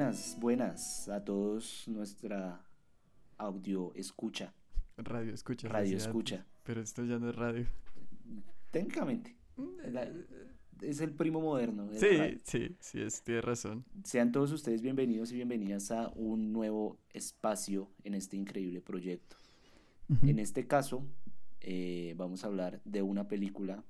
[0.00, 2.60] Buenas, buenas a todos nuestra
[3.38, 4.52] audio escucha.
[4.98, 5.68] Radio escucha.
[5.68, 6.36] Radio escucha.
[6.36, 7.66] antes, Pero esto ya no es radio.
[8.70, 9.34] Técnicamente.
[9.90, 10.06] la-
[10.82, 11.88] es el primo moderno.
[11.94, 12.38] Sí, radio.
[12.44, 13.86] sí, sí, es, tienes razón.
[14.04, 19.38] Sean todos ustedes bienvenidos y bienvenidas a un nuevo espacio en este increíble proyecto.
[20.22, 21.06] En este caso,
[21.62, 23.82] eh, vamos a hablar de una película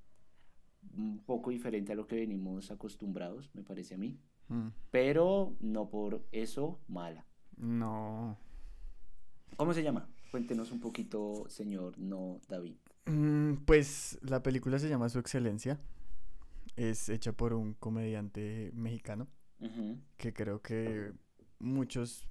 [0.97, 5.89] un poco diferente a lo que venimos acostumbrados, me parece a mí, Mm, pero no
[5.89, 7.25] por eso mala.
[7.57, 8.39] No.
[9.57, 10.09] ¿Cómo se llama?
[10.31, 12.77] Cuéntenos un poquito, señor No David.
[13.07, 15.81] Mm, pues la película se llama Su Excelencia.
[16.77, 19.29] Es hecha por un comediante mexicano
[20.19, 21.13] que creo que
[21.59, 22.29] muchos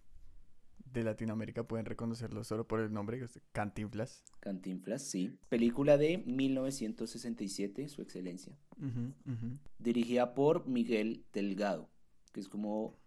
[0.94, 4.24] de Latinoamérica pueden reconocerlo solo por el nombre, Cantinflas.
[4.40, 5.38] Cantinflas, sí.
[5.49, 8.58] Película de 1967, Su Excelencia.
[9.80, 11.90] Dirigida por Miguel Delgado,
[12.36, 12.98] que es como...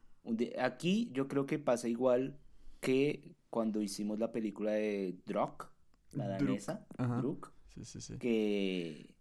[0.58, 2.38] Aquí yo creo que pasa igual
[2.80, 5.70] que cuando hicimos la película de Druk,
[6.12, 6.86] la danesa.
[6.96, 8.18] Druk, Sí, sí, sí.
[8.18, 9.14] que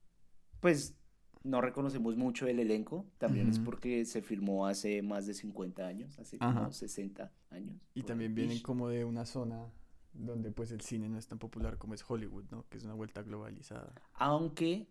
[0.62, 0.96] pues
[1.44, 6.18] no reconocemos mucho el elenco, también es porque se filmó hace más de 50 años,
[6.20, 6.72] hace como Ajá.
[6.72, 7.82] 60 años.
[7.94, 9.70] Y también vienen como de una zona
[10.14, 12.66] donde pues el cine no es tan popular como es Hollywood, ¿no?
[12.70, 13.94] Que es una vuelta globalizada.
[14.14, 14.88] Aunque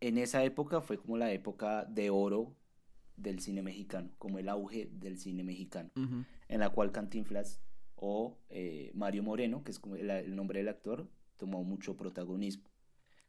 [0.00, 2.56] en esa época fue como la época de oro
[3.20, 7.60] del cine mexicano, como el auge del cine mexicano, en la cual Cantinflas
[7.96, 12.70] o eh, Mario Moreno, que es como el, el nombre del actor, tomó mucho protagonismo.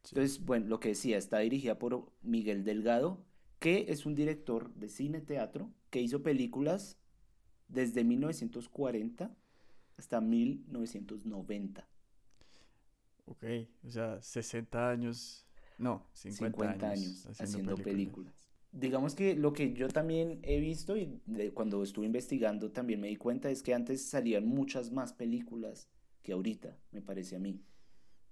[0.03, 0.16] Sí.
[0.16, 3.23] Entonces, bueno, lo que decía, está dirigida por Miguel Delgado,
[3.59, 6.97] que es un director de cine-teatro que hizo películas
[7.67, 9.36] desde 1940
[9.97, 11.88] hasta 1990.
[13.25, 13.44] Ok,
[13.86, 15.46] o sea, 60 años,
[15.78, 18.50] no, 50, 50 años, años haciendo, haciendo, películas.
[18.74, 23.08] Digamos que lo que yo también he visto y de- cuando estuve investigando también me
[23.09, 25.90] di cuenta es que antes salían muchas más películas
[26.22, 27.62] que ahorita, me parece a mí.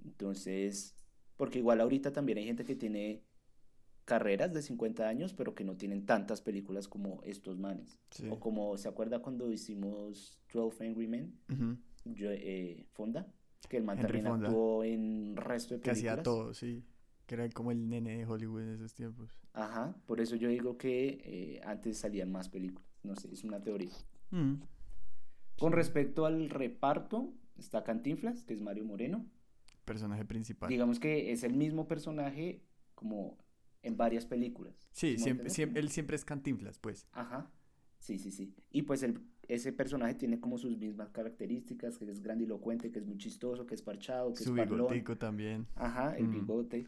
[0.06, 0.96] Entonces,
[1.36, 3.22] porque igual ahorita también hay gente que tiene
[4.06, 8.00] carreras de 50 años, pero que no tienen tantas películas como estos manes.
[8.12, 8.28] Sí.
[8.30, 11.38] O como, ¿se acuerda cuando hicimos 12 Angry Men?
[12.06, 13.28] Yo, eh, Fonda,
[13.68, 14.48] que el man Henry también Fonda.
[14.48, 16.14] actuó en resto de Que películas.
[16.14, 16.84] hacía todo, sí.
[17.30, 19.30] Que era como el nene de Hollywood en esos tiempos.
[19.54, 22.90] Ajá, por eso yo digo que eh, antes salían más películas.
[23.04, 23.92] No sé, es una teoría.
[24.32, 24.56] Mm,
[25.60, 29.28] Con respecto al reparto, está Cantinflas, que es Mario Moreno.
[29.86, 30.70] Personaje principal.
[30.72, 32.64] Digamos que es el mismo personaje
[32.96, 33.38] como
[33.84, 34.90] en varias películas.
[34.92, 37.06] Sí, ¿Sí me siempre, siempre, él siempre es Cantinflas, pues.
[37.12, 37.52] Ajá,
[38.00, 38.56] sí, sí, sí.
[38.72, 43.06] Y pues el, ese personaje tiene como sus mismas características, que es grandilocuente, que es
[43.06, 44.88] muy chistoso, que es parchado, que Su es parlón.
[44.88, 45.68] bigotico también.
[45.76, 46.32] Ajá, el Mm.
[46.32, 46.88] bigote.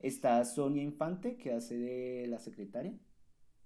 [0.00, 2.94] Está Sonia Infante, que hace de la secretaria.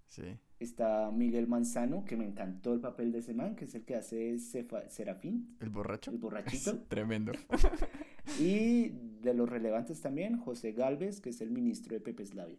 [0.09, 0.23] Sí.
[0.61, 3.95] Está Miguel Manzano, que me encantó el papel de ese man, que es el que
[3.97, 6.11] hace Cefa- Serafín, El borracho.
[6.11, 6.79] el borrachito.
[6.89, 7.33] Tremendo.
[8.39, 8.91] Y
[9.23, 12.59] de los relevantes también, José Galvez, que es el ministro de Pepe Slavia.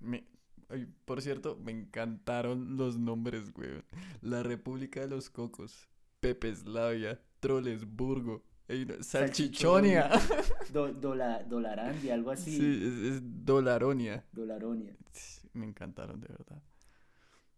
[0.00, 0.24] Me-
[0.68, 3.70] ay, por cierto, me encantaron los nombres, güey.
[4.20, 5.88] La República de los Cocos,
[6.20, 8.53] Pepeslavia, Trolesburgo, ey, no,
[9.00, 10.10] Salchichonia.
[10.72, 12.56] Do- dola- Dolarandia, algo así.
[12.56, 14.24] Sí, es, es Dolaronia.
[14.32, 14.96] Dolaronia.
[15.52, 16.62] Me encantaron, de verdad.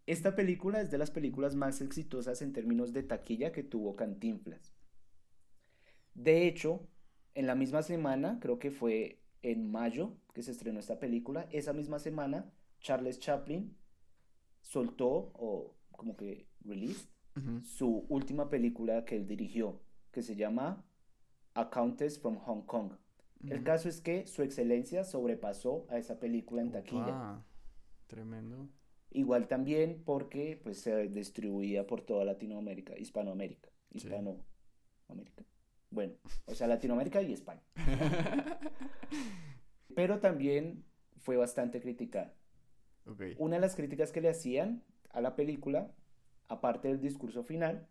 [0.05, 4.73] Esta película es de las películas más exitosas en términos de taquilla que tuvo Cantinflas.
[6.13, 6.87] De hecho,
[7.35, 11.73] en la misma semana, creo que fue en mayo que se estrenó esta película, esa
[11.73, 13.75] misma semana Charles Chaplin
[14.61, 17.07] soltó o como que released
[17.63, 19.79] su última película que él dirigió,
[20.11, 20.83] que se llama
[21.57, 22.91] A Countess from Hong Kong.
[23.47, 27.43] El caso es que su excelencia sobrepasó a esa película en taquilla.
[28.07, 28.67] Tremendo.
[29.11, 33.97] Igual también porque pues se distribuía por toda Latinoamérica, Hispanoamérica, Sí.
[33.97, 35.45] Hispanoamérica.
[35.89, 36.13] Bueno,
[36.45, 37.63] o sea, Latinoamérica y España.
[39.95, 40.83] Pero también
[41.17, 42.33] fue bastante criticada.
[43.37, 45.91] Una de las críticas que le hacían a la película,
[46.49, 47.87] aparte del discurso final,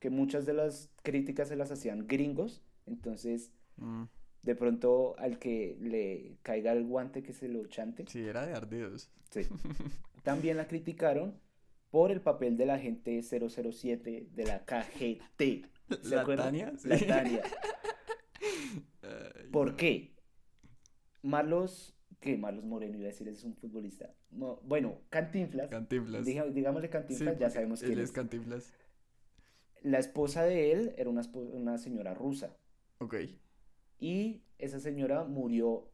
[0.00, 4.04] que muchas de las críticas se las hacían gringos, entonces Mm,
[4.42, 8.06] de pronto al que le caiga el guante que se lo chante.
[8.08, 9.10] Sí, era de ardidos.
[9.30, 9.42] Sí.
[10.22, 11.38] También la criticaron
[11.90, 15.66] por el papel de la agente 007 de la KGT.
[16.02, 16.46] ¿Se ¿La acuerdan?
[16.46, 16.72] Tania?
[16.84, 16.98] La.
[17.06, 17.42] Tania.
[19.02, 19.76] Ay, ¿Por no.
[19.76, 20.14] qué?
[21.22, 22.36] Marlos, ¿qué?
[22.38, 24.14] Marlos Moreno iba a decir, es un futbolista.
[24.30, 26.24] No, bueno, Cantinflas, Cantinflas.
[26.24, 28.12] digámosle Sí, Cantinflas, ya sabemos él quién es es.
[28.12, 28.74] Cantinflas.
[29.82, 32.56] La esposa de él era una, una señora rusa
[32.98, 33.14] Ok.
[33.98, 35.90] y esa señora murió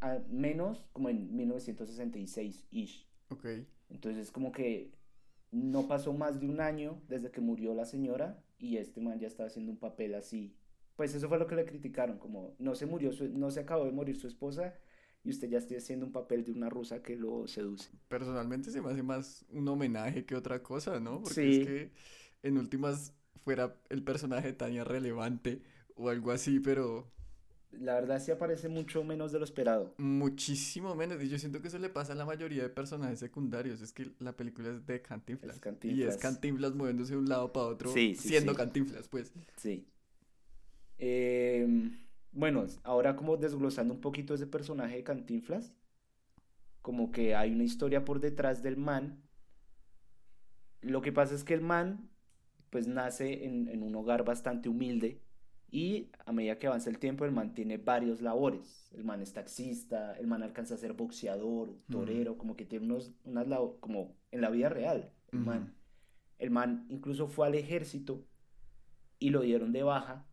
[0.00, 3.06] a menos como en 1966-ish.
[3.30, 3.46] Ok.
[3.88, 4.92] Entonces como que
[5.50, 9.26] no pasó más de un año desde que murió la señora y este man ya
[9.28, 10.56] estaba haciendo un papel así.
[10.96, 13.92] Pues eso fue lo que le criticaron, como no se murió, no se acabó de
[13.92, 14.74] morir su esposa
[15.24, 17.90] y usted ya está haciendo un papel de una rusa que lo seduce.
[18.08, 21.22] Personalmente se me hace más un homenaje que otra cosa, ¿no?
[21.22, 21.92] Porque es que
[22.42, 23.14] en últimas
[23.44, 25.62] fuera el personaje tan irrelevante
[25.96, 27.14] o algo así, pero
[27.80, 29.94] la verdad sí aparece mucho menos de lo esperado.
[29.98, 31.22] Muchísimo menos.
[31.22, 33.80] Y yo siento que eso le pasa a la mayoría de personajes secundarios.
[33.80, 35.60] Es que la película es de Cantinflas.
[35.82, 37.90] Y es Cantinflas moviéndose de un lado para otro.
[37.92, 39.32] siendo Cantinflas, pues.
[39.56, 39.86] Sí.
[40.98, 41.98] Em,
[42.32, 45.72] bueno, ahora como desglosando un poquito ese personaje de Cantinflas.
[46.82, 49.22] Como que hay una historia por detrás del man.
[50.82, 52.10] Lo que pasa es que el man,
[52.68, 55.22] pues nace en, en un hogar bastante humilde
[55.74, 58.92] y a medida que avanza el tiempo, el man tiene varios labores.
[58.94, 63.12] El man es taxista, el man alcanza a ser boxeador, torero, como que tiene unos,
[63.24, 63.48] unas
[63.80, 65.74] como en la vida real, el man.
[66.38, 68.24] El man incluso fue al ejército
[69.18, 70.24] y lo dieron de baja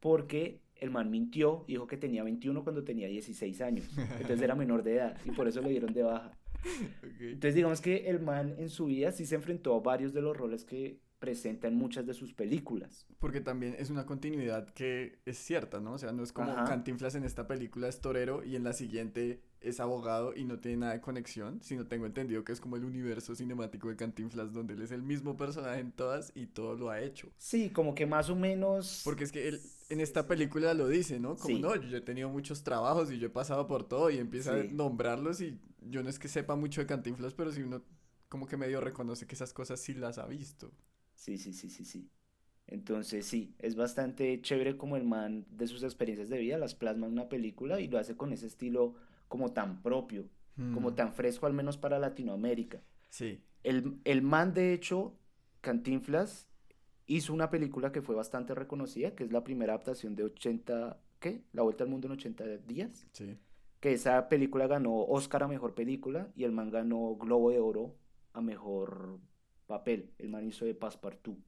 [0.00, 3.86] porque el man mintió, dijo que tenía 21 cuando tenía 16 años.
[3.98, 6.38] Entonces era menor de edad y por eso lo dieron de baja.
[7.20, 10.34] Entonces digamos que el man en su vida sí se enfrentó a varios de los
[10.34, 13.06] roles que presenta en muchas de sus películas.
[13.20, 15.92] Porque también es una continuidad que es cierta, ¿no?
[15.92, 19.42] O sea, no es como Cantinflas en esta película es torero y en la siguiente
[19.60, 22.84] es abogado y no tiene nada de conexión, sino tengo entendido que es como el
[22.84, 26.88] universo cinemático de Cantinflas donde él es el mismo personaje en todas y todo lo
[26.88, 27.30] ha hecho.
[27.36, 29.02] Sí, como que más o menos...
[29.04, 31.36] Porque es que él en esta película lo dice, ¿no?
[31.36, 34.54] Como no, yo he tenido muchos trabajos y yo he pasado por todo y empieza
[34.54, 37.82] a nombrarlos y yo no es que sepa mucho de Cantinflas, pero si uno
[38.30, 40.72] como que medio reconoce que esas cosas sí las ha visto.
[41.20, 42.10] Sí, sí, sí, sí, sí.
[42.66, 47.06] Entonces sí, es bastante chévere como el man de sus experiencias de vida las plasma
[47.06, 48.94] en una película y lo hace con ese estilo
[49.28, 50.94] como tan propio, como mm.
[50.94, 52.82] tan fresco al menos para Latinoamérica.
[53.10, 53.42] Sí.
[53.64, 55.14] El, el man de hecho,
[55.60, 56.48] Cantinflas,
[57.06, 61.42] hizo una película que fue bastante reconocida, que es la primera adaptación de 80, ¿qué?
[61.52, 63.06] La Vuelta al Mundo en 80 días.
[63.12, 63.36] Sí.
[63.80, 67.94] Que esa película ganó Oscar a Mejor Película y el man ganó Globo de Oro
[68.32, 69.20] a Mejor
[69.70, 70.10] papel.
[70.18, 71.38] El man hizo de Passepartout,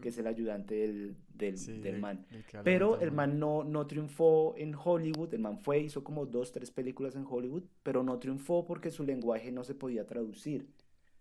[0.00, 2.26] que es el ayudante del, del, man.
[2.64, 5.32] pero el man no, no triunfó en Hollywood.
[5.34, 9.04] El man fue, hizo como dos, tres películas en Hollywood, pero no triunfó porque su
[9.04, 10.66] lenguaje no se podía traducir.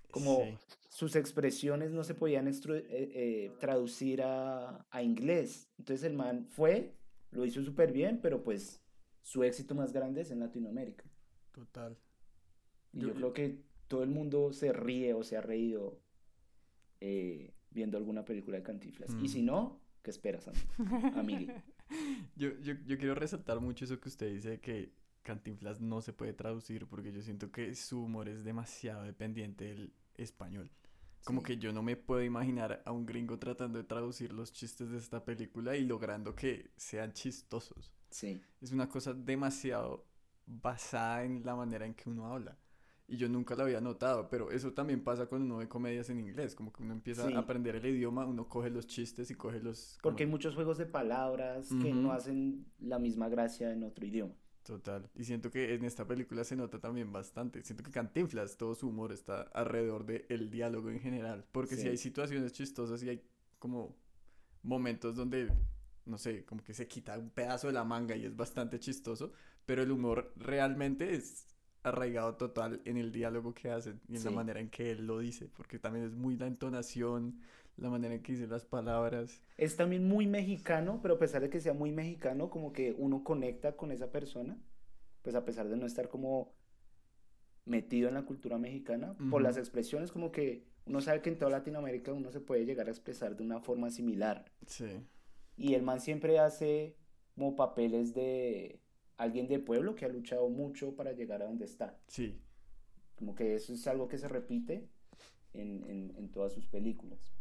[0.09, 0.43] Como
[0.89, 5.69] sus expresiones no se podían eh, eh, traducir a, a inglés.
[5.77, 6.95] Entonces el man fue,
[7.31, 8.81] lo hizo súper bien, pero pues
[9.23, 11.03] su éxito más grande es en Latinoamérica.
[11.51, 11.97] Total.
[12.93, 16.02] Y yo, yo creo que todo el mundo se ríe o se ha reído
[17.05, 19.13] eh, viendo alguna película de Cantinflas.
[19.21, 19.45] Y si mm.
[19.45, 20.49] no, ¿qué esperas,
[21.17, 21.53] amigo?
[22.37, 26.31] yo, yo, yo quiero resaltar mucho eso que usted dice que Cantinflas no se puede
[26.31, 30.71] traducir porque yo siento que su humor es demasiado dependiente del español.
[31.25, 34.89] Como que yo no me puedo imaginar a un gringo tratando de traducir los chistes
[34.89, 37.91] de esta película y logrando que sean chistosos.
[38.11, 38.41] Sí.
[38.61, 40.05] Es una cosa demasiado
[40.45, 42.57] basada en la manera en que uno habla
[43.07, 46.19] y yo nunca lo había notado, pero eso también pasa cuando uno ve comedias en
[46.19, 49.59] inglés, como que uno empieza a aprender el idioma, uno coge los chistes y coge
[49.59, 49.99] los...
[50.01, 54.33] Porque hay muchos juegos de palabras que no hacen la misma gracia en otro idioma.
[54.63, 58.73] Total, y siento que en esta película se nota también bastante, siento que Cantinflas, todo
[58.75, 63.09] su humor está alrededor del el diálogo en general, porque si hay situaciones chistosas y
[63.09, 63.21] hay
[63.59, 63.97] como
[64.61, 65.51] momentos donde,
[66.05, 69.33] no sé, como que se quita un pedazo de la manga y es bastante chistoso,
[69.65, 71.52] pero el humor realmente es
[71.83, 75.19] arraigado total en el diálogo que hacen y en la manera en que él lo
[75.19, 77.39] dice, porque también es muy la entonación,
[77.77, 79.41] la manera en que dice las palabras.
[79.57, 83.23] Es también muy mexicano, pero a pesar de que sea muy mexicano, como que uno
[83.23, 84.57] conecta con esa persona,
[85.21, 86.53] pues a pesar de no estar como
[87.65, 91.51] metido en la cultura mexicana, por las expresiones como que uno sabe que en toda
[91.51, 94.45] Latinoamérica uno se puede llegar a expresar de una forma similar.
[94.67, 94.99] Sí.
[95.55, 96.97] Y el man siempre hace
[97.35, 98.82] como papeles de
[99.17, 101.97] alguien de pueblo que ha luchado mucho para llegar a donde está.
[102.07, 102.41] Sí.
[103.15, 104.89] Como que eso es algo que se repite
[105.53, 107.31] en, todas sus películas.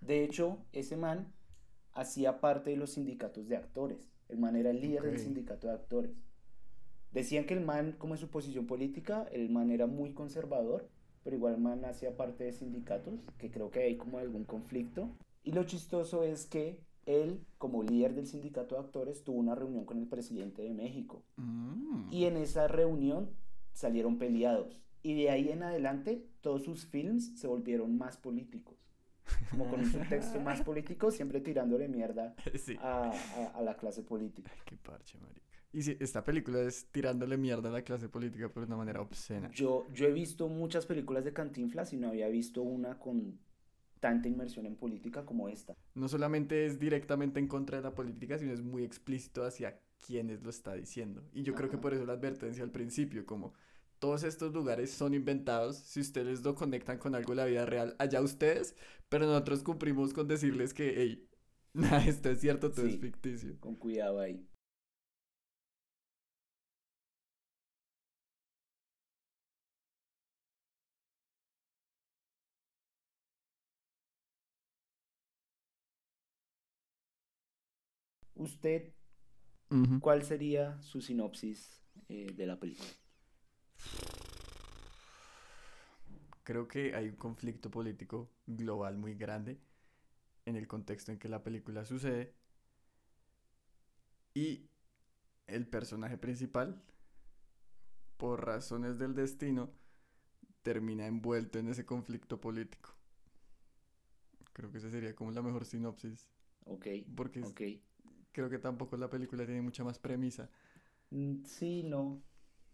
[0.00, 1.32] De hecho, ese man
[1.92, 4.10] hacía parte de los sindicatos de actores.
[4.28, 6.24] El man era el líder del sindicato de actores.
[7.12, 10.88] Decían que el man, como en su posición política, el man era muy conservador,
[11.22, 15.10] pero igual el man hacía parte de sindicatos, que creo que hay como algún conflicto.
[15.44, 19.84] Y lo chistoso es que él, como líder del sindicato de actores, tuvo una reunión
[19.84, 21.22] con el presidente de México.
[21.36, 22.08] Mm.
[22.10, 23.30] Y en esa reunión
[23.72, 24.82] salieron peleados.
[25.02, 28.76] Y de ahí en adelante, todos sus films se volvieron más políticos.
[29.50, 32.34] Como con un subtexto más político, siempre tirándole mierda
[32.80, 34.50] a, la clase política.
[34.64, 35.42] qué parche, marica.
[35.72, 39.00] Y sí, esta película es tirándole mierda a la clase política pero de una manera
[39.00, 39.50] obscena.
[39.52, 43.38] Yo, yo he visto muchas películas de Cantinflas y no había visto una con
[44.02, 45.74] tanta inmersión en política como esta.
[45.94, 50.42] No solamente es directamente en contra de la política, sino es muy explícito hacia quienes
[50.42, 51.22] lo está diciendo.
[51.32, 51.82] Y yo creo que Ajá.
[51.82, 53.54] por eso la advertencia al principio, como
[54.00, 57.94] todos estos lugares son inventados, si ustedes lo conectan con algo de la vida real,
[58.00, 58.74] allá ustedes,
[59.08, 61.28] pero nosotros cumplimos con decirles que, hey,
[61.74, 62.98] nada, esto es cierto, todo es Sí.
[62.98, 63.56] ficticio.
[63.60, 64.44] Con cuidado ahí.
[78.42, 78.92] ¿Usted
[80.00, 82.88] cuál sería su sinopsis eh, de la película?
[86.44, 89.60] Creo que hay un conflicto político global muy grande
[90.44, 92.34] en el contexto en que la película sucede.
[94.34, 94.68] Y
[95.46, 96.82] el personaje principal,
[98.16, 99.70] por razones del destino,
[100.62, 102.90] termina envuelto en ese conflicto político.
[104.52, 106.28] Creo que esa sería como la mejor sinopsis.
[106.64, 107.60] Ok, Porque es- ok.
[108.32, 110.48] Creo que tampoco la película tiene mucha más premisa.
[111.12, 112.22] Mm, Sí, no,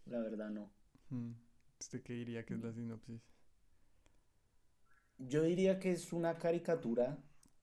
[0.07, 0.71] la verdad no.
[1.13, 1.33] Mm,
[1.81, 3.21] ¿Usted qué diría que es la sinopsis?
[5.19, 7.19] Yo diría que es una caricatura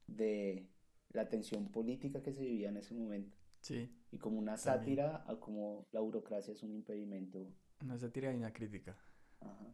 [0.07, 0.67] de
[1.09, 4.61] la tensión política que se vivía en ese momento Sí, y como una También.
[4.81, 7.47] sátira a cómo la burocracia es un impedimento,
[7.81, 8.97] una sátira y una crítica.
[9.39, 9.73] ajá,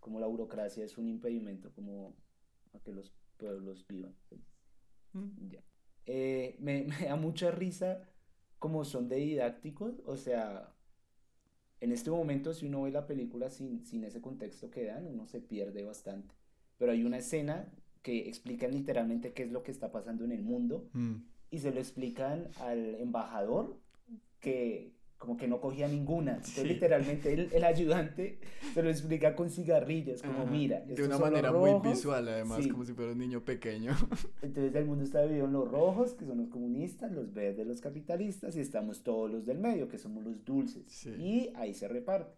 [0.00, 2.14] como la burocracia es un impedimento como
[2.74, 4.14] a que los pueblos vivan.
[5.14, 5.62] Mm, Ya.
[6.06, 8.08] Eh, me, me da mucha risa
[8.58, 10.72] como son de didácticos, o sea,
[11.80, 15.26] en este momento si uno ve la película sin, sin ese contexto que dan, uno
[15.26, 16.32] se pierde bastante.
[16.78, 20.44] Pero hay una escena que explican literalmente qué es lo que está pasando en el
[20.44, 21.14] mundo mm.
[21.50, 23.80] y se lo explican al embajador
[24.38, 26.32] que como que no cogía ninguna.
[26.32, 26.68] Entonces Sí.
[26.68, 28.40] literalmente el, el ayudante
[28.74, 32.68] se lo explica con cigarrillos, como Ajá, mira, De una manera muy visual, además, Sí.
[32.70, 33.92] como si fuera un niño pequeño.
[34.42, 37.80] entonces el mundo está dividido en los rojos, que son los comunistas, los verdes, los
[37.80, 40.82] capitalistas, y estamos todos los del medio, que somos los dulces.
[40.88, 41.10] Sí.
[41.10, 42.36] Y ahí se reparte.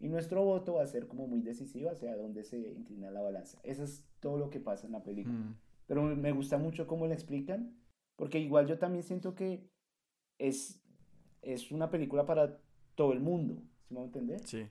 [0.00, 3.60] Y nuestro voto va a ser como muy decisivo hacia dónde se inclina la balanza.
[3.62, 5.34] Eso es todo lo que pasa en la película.
[5.36, 5.54] Mm,
[5.86, 7.76] Pero me- gusta mucho cómo lo explican,
[8.16, 9.68] porque igual yo también siento que
[10.38, 10.81] es,
[11.42, 12.58] es una película para
[12.94, 14.40] todo el mundo, ¿sí me va a entender?
[14.46, 14.66] Sí.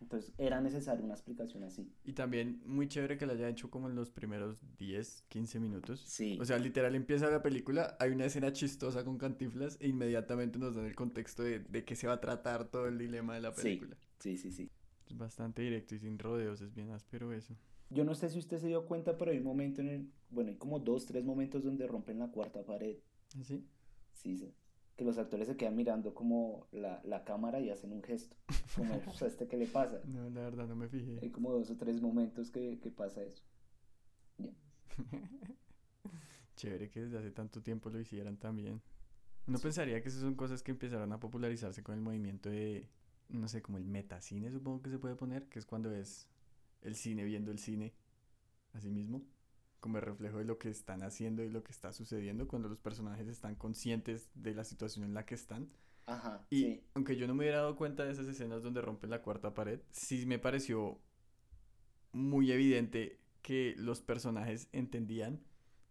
[0.00, 1.90] Entonces era necesaria una explicación así.
[2.04, 6.00] Y también muy chévere que la haya hecho como en los primeros 10, 15 minutos.
[6.00, 6.36] Sí.
[6.40, 10.74] O sea, literal empieza la película, hay una escena chistosa con Cantinflas e inmediatamente nos
[10.74, 13.52] dan el contexto de, de qué se va a tratar todo el dilema de la
[13.52, 13.62] Sí.
[13.62, 13.96] película.
[14.18, 14.70] Sí, sí, sí.
[15.06, 17.54] Es bastante directo y sin rodeos, es bien áspero eso.
[17.90, 20.50] Yo no sé si usted se dio cuenta, pero hay un momento en el, bueno,
[20.50, 22.96] hay como dos, tres momentos donde rompen la cuarta pared.
[23.42, 23.64] ¿Sí?
[24.12, 24.52] Sí, sí.
[24.96, 28.36] Que los actores se quedan mirando como la, la cámara y hacen un gesto.
[28.76, 30.00] Como, pues, ¿a este qué le pasa?
[30.06, 31.18] No, la verdad no me fijé.
[31.20, 33.42] Hay como dos o tres momentos que, que pasa eso.
[36.56, 38.80] Chévere que desde hace tanto tiempo lo hicieran también.
[39.46, 42.88] Uno pensaría que esas son cosas que empezaron a popularizarse con el movimiento de,
[43.28, 46.28] no sé, como el metacine, supongo que se puede poner, que es cuando es
[46.82, 47.92] el cine viendo el cine
[48.72, 49.22] a sí mismo,
[49.84, 52.80] como el reflejo de lo que están haciendo y lo que está sucediendo cuando los
[52.80, 55.68] personajes están conscientes de la situación en la que están.
[56.06, 56.80] Ajá, Y sí.
[56.94, 59.80] aunque yo no me hubiera dado cuenta de esas escenas donde rompen la cuarta pared,
[59.90, 60.98] sí me pareció
[62.12, 65.42] muy evidente que los personajes entendían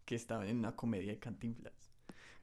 [0.05, 1.91] que estaban en una comedia de cantinflas.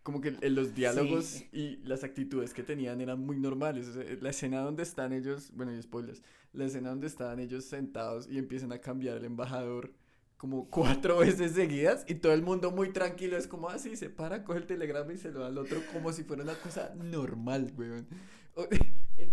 [0.05, 1.49] Como que en los diálogos Sí.
[1.53, 3.89] y las actitudes que tenían eran muy normales.
[3.89, 7.65] O sea, la escena donde están ellos, bueno, y spoilers, la escena donde estaban ellos
[7.65, 9.93] sentados y empiezan a cambiar el embajador
[10.41, 14.43] como cuatro veces seguidas y todo el mundo muy tranquilo, es como así, se para,
[14.43, 17.71] coge el telegrama y se lo da al otro como si fuera una cosa normal,
[17.77, 18.07] weón.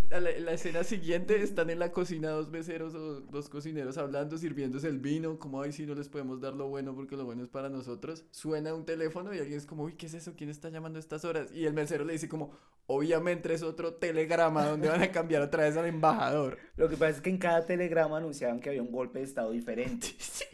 [0.10, 4.88] La, la escena siguiente están en la cocina dos meseros o dos cocineros hablando, sirviéndose
[4.88, 7.50] el vino, como ay, si no les podemos dar lo bueno porque lo bueno es
[7.50, 8.26] para nosotros.
[8.32, 10.34] Suena un teléfono y alguien es como, uy, ¿qué es eso?
[10.38, 11.52] ¿Quién está llamando a estas horas?
[11.52, 12.52] Y el mesero le dice como,
[12.88, 16.58] obviamente es otro telegrama donde van a cambiar otra vez al embajador.
[16.76, 19.52] Lo que pasa es que en cada telegrama anunciaban que había un golpe de estado
[19.52, 20.08] diferente.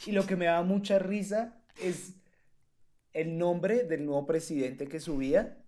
[0.06, 2.16] Y lo que me daba mucha risa es
[3.14, 5.63] el nombre del nuevo presidente que subía.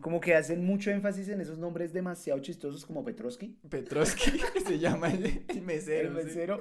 [0.00, 3.58] Como que hacen mucho énfasis en esos nombres demasiado chistosos como Petrovsky.
[3.68, 4.32] Petrovsky
[4.66, 6.08] se llama el, el mesero.
[6.08, 6.24] El sí.
[6.28, 6.60] mesero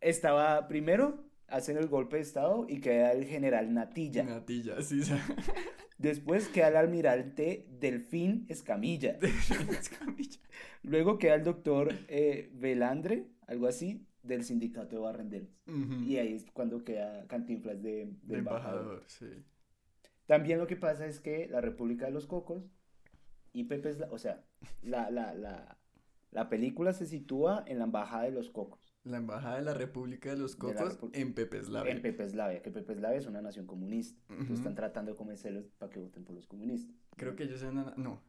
[0.00, 4.24] estaba primero, hacen el golpe de estado y queda el general Natilla.
[4.24, 5.02] Natilla, sí.
[5.02, 5.14] sí.
[5.98, 9.18] Después queda el almirante Delfín Escamilla.
[9.70, 10.40] Escamilla.
[10.82, 15.48] Luego queda el doctor eh, Velandre, algo así, del sindicato de barrenderos.
[16.06, 18.80] Y ahí es cuando queda Cantinflas de, de De embajador.
[18.80, 19.26] embajador, sí.
[20.30, 22.62] También lo que pasa es que la República de los Cocos
[23.52, 24.44] y Pepe es la, o sea,
[24.80, 25.76] la, la, la,
[26.30, 28.94] la película se sitúa en la embajada de los cocos.
[29.02, 31.90] La embajada de la República de los De Cocos Repu- en Pepeslavia.
[31.90, 34.20] En Pepeslavia, que Pepeslavia es una nación comunista.
[34.28, 36.94] Entonces están tratando de convencerlos para que voten por los comunistas.
[37.16, 37.94] Creo que ellos eran una...
[37.96, 38.22] No.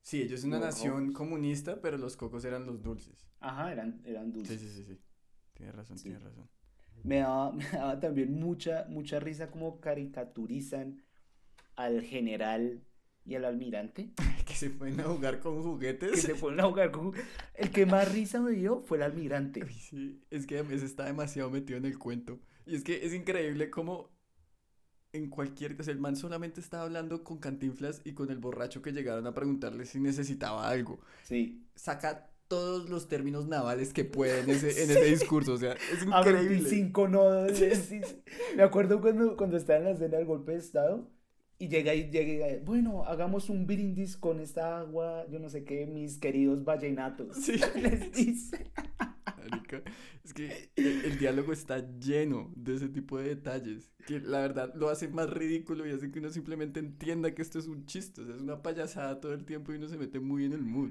[0.00, 3.28] Sí, ellos son una nación comunista, pero los cocos eran los dulces.
[3.40, 4.60] Ajá, eran, eran Sí, dulces.
[4.62, 4.98] sí, sí, sí.
[5.52, 6.04] Tienes razón, Sí.
[6.04, 6.48] tienes razón.
[7.02, 11.02] Me daba, me daba también mucha, mucha risa como caricaturizan
[11.78, 12.82] al general
[13.24, 14.10] y al almirante.
[14.46, 16.22] que se pueden a jugar con Que juguetes.
[16.22, 17.12] se ponen a jugar con...
[17.54, 19.66] El que más risa me dio fue el almirante.
[19.68, 22.40] Sí, es que además está demasiado metido en el cuento.
[22.66, 24.10] Y es que es increíble cómo
[25.12, 25.80] en cualquier...
[25.80, 29.26] O sea, el man solamente estaba hablando con Cantinflas y con el borracho que llegaron
[29.26, 31.00] a preguntarle si necesitaba algo.
[31.22, 31.64] Sí.
[31.76, 35.52] Saca todos los términos navales que puede en ese, en ese discurso.
[35.52, 36.48] O sea, es increíble.
[36.48, 37.56] 25 nodos.
[37.88, 38.00] sí.
[38.56, 41.08] Me acuerdo cuando, cuando estaba en la escena del golpe de Estado
[41.58, 45.64] y llega y llega, y, bueno, hagamos un brindis con esta agua, yo no sé
[45.64, 47.36] qué, mis queridos vallenatos.
[47.36, 47.56] Sí.
[47.80, 48.70] Les dice.
[50.24, 54.74] Es que el, el diálogo está lleno de ese tipo de detalles que la verdad
[54.74, 58.22] lo hace más ridículo y hace que uno simplemente entienda que esto es un chiste,
[58.22, 60.62] o sea, es una payasada todo el tiempo y uno se mete muy en el
[60.62, 60.90] mood.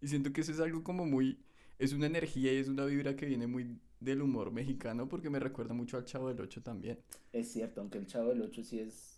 [0.00, 1.38] Y siento que eso es algo como muy,
[1.78, 5.38] es una energía y es una vibra que viene muy del humor mexicano porque me
[5.38, 6.98] recuerda mucho al Chavo del Ocho también.
[7.32, 9.15] Es cierto, aunque el Chavo del 8 sí es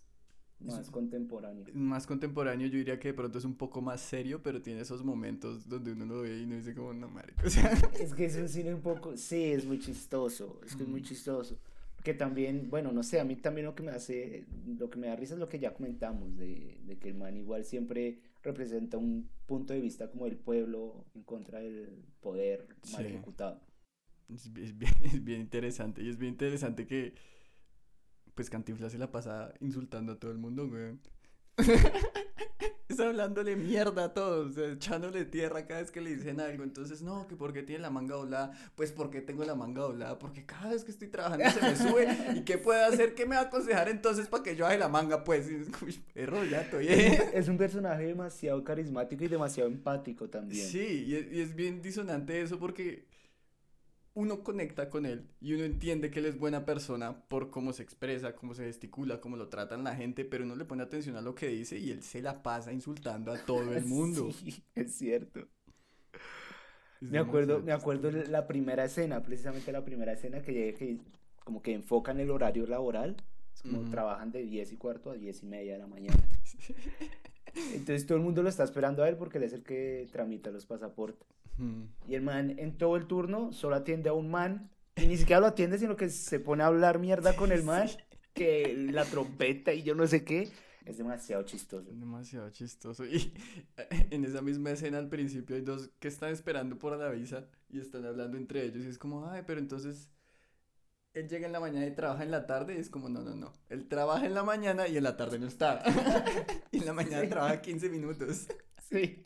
[0.59, 1.65] más Es- contemporáneo.
[1.73, 5.03] Más contemporáneo yo diría que de pronto es un poco más serio, pero tiene esos
[5.03, 7.71] momentos donde uno lo ve y uno dice como, no, marica, o sea...
[7.99, 11.01] Es que es un cine un poco, sí, es muy chistoso, es que es muy
[11.01, 11.05] Mm.
[11.05, 11.57] chistoso.
[12.03, 14.45] Que también, bueno, no sé, a mí también lo que me hace,
[14.77, 17.35] lo que me da risa es lo que ya comentamos, de, de que el man
[17.35, 23.01] igual siempre representa un punto de vista como del pueblo en contra del poder mal
[23.03, 23.07] Sí.
[23.09, 23.59] ejecutado.
[24.33, 26.01] Es bien, es bien interesante.
[26.01, 27.13] Y es bien interesante que,
[28.39, 30.97] pues, Cantinflas se la pasa insultando a todo el mundo, güey.
[32.87, 36.63] Está hablándole mierda a todos, echándole tierra cada vez que le dicen algo.
[36.63, 38.53] Entonces, no, que porque tiene la manga doblada.
[38.75, 40.17] Pues, porque tengo la manga doblada?
[40.17, 42.07] Porque cada vez que estoy trabajando se me sube.
[42.37, 43.13] ¿Y qué puede hacer?
[43.13, 45.25] ¿Qué me va a aconsejar entonces para que yo haga la manga?
[45.25, 46.87] Pues, es "Uy, perro, ya estoy.
[46.87, 50.65] Es un personaje demasiado carismático y demasiado empático también.
[50.65, 53.08] Sí, y es, y es bien disonante eso porque
[54.19, 57.83] uno conecta con él y uno entiende que él es buena persona por cómo se
[57.83, 61.21] expresa, cómo se gesticula, cómo lo tratan la gente, pero uno le pone atención a
[61.21, 64.29] lo que dice y él se la pasa insultando a todo el mundo.
[64.33, 65.47] Sí, es cierto.
[67.01, 70.97] Es Me acuerdo, me acuerdo la primera escena, precisamente la primera escena que llega que
[71.45, 73.15] como que enfocan el horario laboral.
[73.55, 76.21] Es como trabajan de 10 y cuarto a 10 y media de la mañana.
[77.73, 80.51] Entonces todo el mundo lo está esperando a él porque él es el que tramita
[80.51, 81.25] los pasaportes.
[82.07, 85.39] Y el man en todo el turno solo atiende a un man y ni siquiera
[85.39, 87.87] lo atiende, sino que se pone a hablar mierda con el man,
[88.33, 90.49] que la trompeta y yo no sé qué.
[90.85, 91.89] Es demasiado chistoso.
[91.91, 93.05] Demasiado chistoso.
[93.05, 93.33] Y
[94.09, 97.79] en esa misma escena al principio hay dos que están esperando por la visa y
[97.79, 100.09] están hablando entre ellos y es como, ay, pero entonces
[101.13, 103.35] él llega en la mañana y trabaja en la tarde y es como, no, no,
[103.35, 103.53] no.
[103.69, 105.83] Él trabaja en la mañana y en la tarde no está.
[106.71, 107.27] y en la mañana Sí.
[107.29, 108.47] trabaja 15 minutos.
[108.89, 109.21] Sí.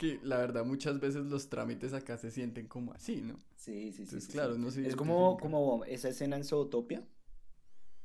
[0.00, 3.34] Que la verdad muchas veces los trámites acá se sienten como así, ¿no?
[3.54, 4.02] Sí, sí, sí.
[4.04, 4.60] Entonces, sí, claro, sí.
[4.60, 7.06] no se Es como, como esa escena en Zootopia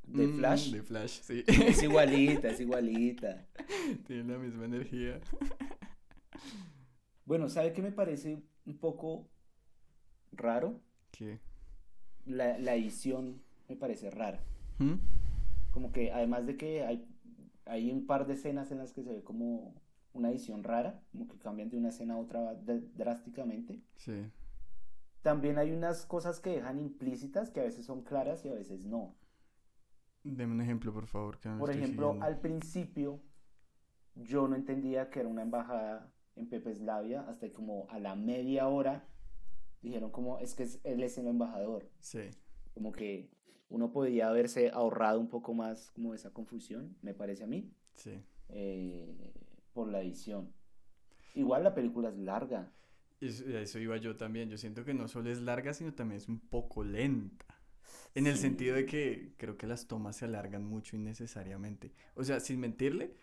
[0.04, 0.72] de Mm, Flash.
[0.72, 1.44] De Flash, sí.
[1.48, 3.48] Es igualita, es igualita.
[4.08, 5.22] Tiene la misma energía.
[7.24, 9.28] Bueno, ¿sabe qué me parece un poco
[10.32, 10.80] raro?
[11.12, 11.40] ¿Qué?
[12.26, 14.44] La, la edición me parece rara.
[14.78, 14.96] ¿Mm?
[15.72, 17.08] Como que además de que hay,
[17.66, 19.74] hay un par de escenas en las que se ve como
[20.16, 22.56] una edición rara, como que cambian de una escena a otra
[22.96, 23.82] drásticamente.
[23.98, 24.32] Sí.
[25.22, 28.86] También hay unas cosas que dejan implícitas que a veces son claras y a veces
[28.86, 29.16] no.
[30.24, 31.40] Deme un ejemplo, por favor.
[31.40, 32.26] que Por ejemplo, siguiendo.
[32.26, 33.20] al principio
[34.16, 39.08] yo no entendía que era una embajada en Pepeslavia hasta como a la media hora
[39.82, 41.90] dijeron como es que es- él es el embajador.
[42.00, 42.30] Sí.
[42.74, 43.30] Como que
[43.70, 48.20] uno podía haberse ahorrado un poco más como esa confusión, me parece a mí, Sí.
[48.50, 49.34] eh,
[49.76, 50.52] por la edición.
[51.36, 52.72] Igual la película es larga.
[53.20, 54.50] Eso, eso iba yo también.
[54.50, 57.46] Yo siento que no solo es larga, sino también es un poco lenta.
[58.16, 58.44] En el Sí.
[58.44, 61.94] sentido de que creo que las tomas se alargan mucho innecesariamente.
[62.16, 63.16] O sea, sin mentirle,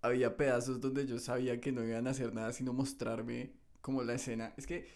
[0.00, 4.14] había pedazos donde yo sabía que no iban a hacer nada sino mostrarme como la
[4.14, 4.54] escena.
[4.56, 4.88] Es que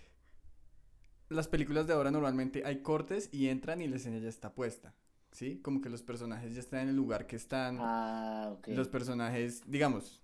[1.29, 4.95] las películas de ahora normalmente hay cortes y entran y la escena ya está puesta.
[5.33, 5.61] ¿Sí?
[5.63, 7.77] Como que los personajes ya están en el lugar que están.
[7.81, 8.69] Ah, ok.
[8.69, 10.24] Los personajes, digamos,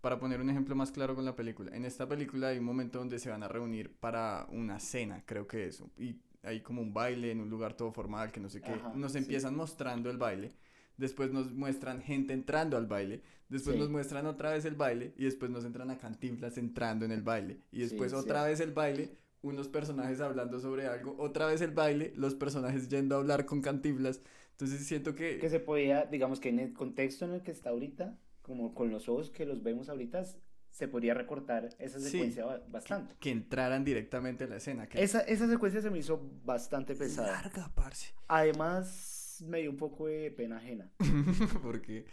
[0.00, 2.98] para poner un ejemplo más claro con la película, en esta película hay un momento
[2.98, 6.94] donde se van a reunir para una cena, creo que eso, y hay como un
[6.94, 9.18] baile en un lugar todo formal, que no sé qué, Ajá, nos sí.
[9.18, 10.52] empiezan mostrando el baile,
[10.96, 13.80] después nos muestran gente entrando al baile, después Sí.
[13.80, 17.22] nos muestran otra vez el baile y después nos entran a Cantinflas entrando en el
[17.22, 19.10] baile y después es otra vez el baile,
[19.42, 23.62] unos personajes hablando sobre algo, otra vez el baile, los personajes yendo a hablar con
[23.62, 24.20] Cantinflas.
[24.52, 25.38] Entonces siento que...
[25.38, 28.90] Que se podía, digamos que en el contexto en el que está ahorita, como con
[28.90, 30.24] los ojos que los vemos ahorita,
[30.70, 33.14] se podría recortar esa secuencia ba- bastante.
[33.20, 34.88] que entraran directamente a la escena.
[34.88, 37.30] Que Esa, esa secuencia se me hizo bastante pesada.
[37.30, 38.12] larga, parce.
[38.26, 40.90] Además, me dio un poco de pena ajena
[41.62, 42.06] Porque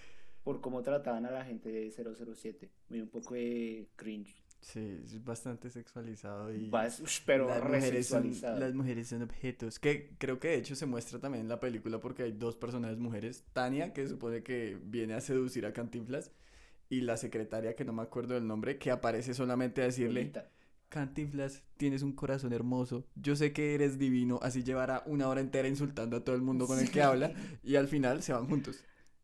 [0.44, 2.72] por cómo trataban a la gente de 007.
[2.90, 4.45] Me dio un poco de cringe.
[4.66, 6.72] Sí, es bastante sexualizado y
[7.26, 8.60] pero las mujeres, son, resexualizado.
[8.60, 9.80] las mujeres son objetos.
[9.80, 12.98] Que creo que de hecho se muestra también en la película porque hay dos personajes
[12.98, 13.44] mujeres.
[13.54, 16.32] Tania, que supone que viene a seducir a Cantinflas,
[16.90, 20.22] y la secretaria, que no me acuerdo del nombre, que aparece solamente a decirle...
[20.22, 20.50] Lolita.
[20.90, 23.06] Cantinflas, tienes un corazón hermoso.
[23.16, 24.40] Yo sé que eres divino.
[24.42, 27.34] Así llevará una hora entera insultando a todo el mundo con el que habla.
[27.64, 28.84] Y al final se van juntos.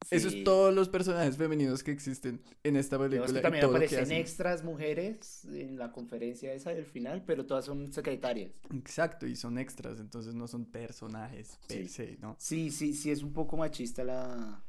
[0.09, 0.39] Eso Sí.
[0.39, 3.31] es todos los personajes femeninos que existen en esta película.
[3.31, 7.65] que y también que aparecen extras mujeres en la conferencia esa del final, pero todas
[7.65, 8.51] son secretarias.
[8.73, 11.87] Exacto, y son extras, entonces no son personajes per Sí.
[11.87, 12.35] se, ¿no?
[12.39, 14.63] Sí, sí, sí, es un poco machista la,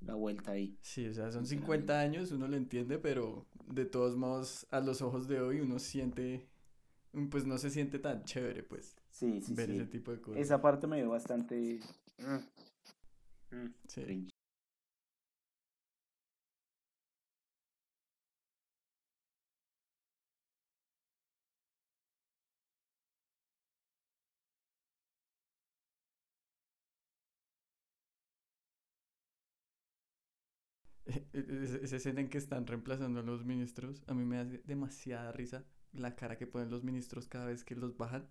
[0.00, 0.76] la vuelta ahí.
[0.82, 1.56] Sí, o sea, son Sinceramente.
[1.86, 5.78] 50 años, uno lo entiende, pero de todos modos, a los ojos de hoy, uno
[5.78, 6.48] siente,
[7.30, 9.76] pues no se siente tan chévere, pues, Sí, sí, ver sí.
[9.76, 10.42] ese tipo de cosas.
[10.42, 11.78] Esa parte me dio bastante...
[12.18, 14.28] mm, mm, Sí.
[31.32, 35.32] Esa esa escena en que están reemplazando a los ministros, a mí me hace demasiada
[35.32, 38.26] risa la cara que ponen los ministros cada vez que los bajan,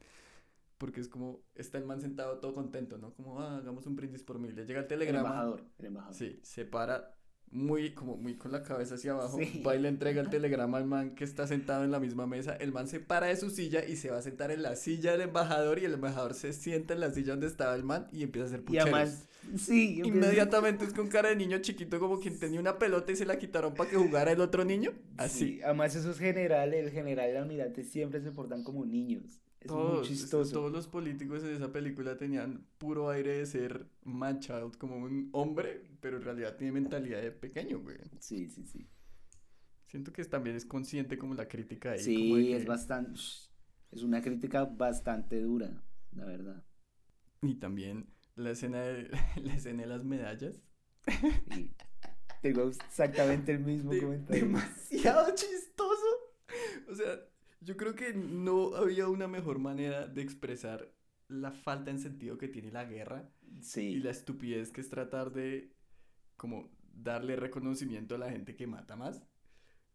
[0.77, 3.13] porque es como, está el man sentado todo contento, ¿no?
[3.13, 6.15] Como, "Ah, hagamos un brindis por mí, le llega el El telegrama, embajador, el embajador.
[6.15, 7.17] sí, se para
[7.51, 9.61] muy, como muy con la cabeza hacia abajo, Sí.
[9.65, 12.55] va y le entrega el telegrama al man que está sentado en la misma mesa,
[12.55, 15.11] el man se para de su silla y se va a sentar en la silla
[15.11, 18.23] del embajador y el embajador se sienta en la silla donde estaba el man y
[18.23, 18.85] empieza a hacer Y pucheros.
[18.93, 23.15] además, sí, Inmediatamente es con cara de niño chiquito, como quien tenía una pelota y
[23.17, 24.91] se la quitaron para que jugara el otro niño.
[25.17, 25.39] Así.
[25.55, 29.41] Sí, además esos generales, el general y el almirante siempre se portan como niños.
[29.61, 30.51] Es muy Todos, es- chistoso.
[30.53, 35.29] todos los políticos en esa película tenían puro aire de ser man child, como un
[35.33, 37.97] hombre, pero en realidad tiene mentalidad de pequeño, güey.
[38.19, 38.87] Sí, sí, sí.
[39.85, 41.99] Siento que también es consciente como la crítica ahí.
[41.99, 43.19] como de Sí, es que- bastante...
[43.91, 46.63] Es una crítica bastante dura, la verdad.
[47.41, 49.09] Y también la escena de,
[49.43, 50.61] la escena de las medallas.
[51.57, 51.71] Y
[52.41, 54.45] tengo exactamente el mismo De- comentario.
[54.45, 56.05] demasiado chistoso.
[56.89, 57.19] O sea,
[57.61, 60.91] yo creo que no había una mejor manera de expresar
[61.27, 65.31] la falta en sentido que tiene la guerra y Sí, la estupidez que es tratar
[65.31, 65.71] de
[66.35, 69.21] como darle reconocimiento a la gente que mata más.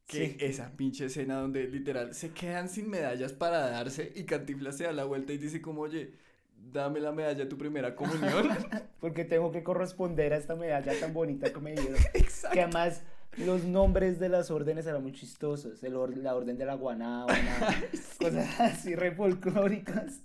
[0.07, 0.37] Que Sí.
[0.41, 4.93] esa pinche escena donde literal se quedan sin medallas para darse y Cantinflas se da
[4.93, 6.13] la vuelta y dice como, oye,
[6.57, 8.49] dame la medalla de tu primera comunión.
[9.01, 11.97] porque tengo que corresponder a esta medalla tan bonita que me dieron.
[12.13, 12.61] Que Exacto.
[12.61, 13.03] además
[13.39, 15.83] los nombres de las órdenes eran muy chistosos.
[15.83, 17.37] El or- la orden de la guanábana,
[18.19, 20.23] cosas así re folclóricas.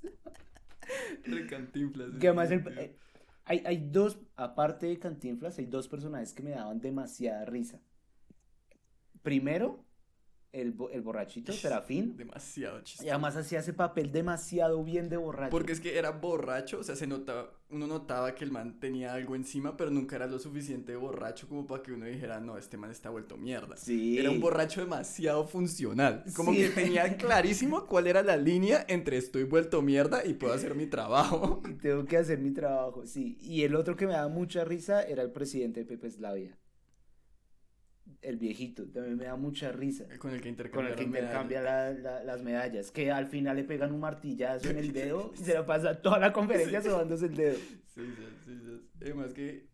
[1.25, 2.11] De Cantinflas.
[2.19, 2.97] Que además el- eh,
[3.45, 7.81] hay, hay dos, aparte de Cantinflas, hay dos personajes que me daban demasiada risa.
[9.23, 9.85] Primero,
[10.53, 12.17] el, el borrachito, Serafín.
[12.17, 13.05] Demasiado chistoso.
[13.05, 15.49] Y además hacía ese papel demasiado bien de borracho.
[15.51, 19.13] Porque es que era borracho, o sea, se notaba, uno notaba que el man tenía
[19.13, 22.75] algo encima, pero nunca era lo suficiente borracho como para que uno dijera, no, este
[22.77, 23.77] man está vuelto mierda.
[23.77, 24.17] Sí.
[24.19, 26.23] Era un borracho demasiado funcional.
[26.35, 26.57] Como Sí.
[26.59, 30.85] que tenía clarísimo cuál era la línea entre estoy vuelto mierda y puedo hacer mi
[30.87, 31.61] trabajo.
[31.69, 33.37] Y Tengo que hacer mi trabajo, sí.
[33.41, 36.57] Y el otro que me daba mucha risa era el presidente de Pepe Slavia.
[38.21, 40.05] El viejito, también me da mucha risa.
[40.19, 41.23] Con el que Con intercambia el que las medallas.
[41.43, 42.91] intercambia la- la- las medallas.
[42.91, 46.19] Que al final le pegan un martillazo en el dedo y se la pasa toda
[46.19, 47.55] la conferencia sobándose el dedo.
[47.57, 48.81] Sí, sí, sí, sí.
[49.01, 49.71] Además que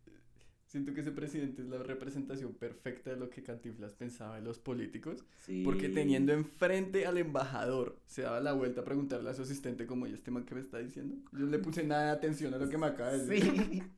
[0.64, 4.58] siento que ese presidente es la representación perfecta de lo que Cantinflas pensaba de los
[4.58, 5.24] políticos.
[5.44, 5.62] Sí.
[5.62, 10.06] Porque teniendo enfrente al embajador, se daba la vuelta a preguntarle a su asistente como,
[10.06, 11.16] ¿y este man qué me está diciendo?
[11.32, 13.52] Yo no le puse nada de atención a lo que me acaba de decir.
[13.52, 13.82] Sí.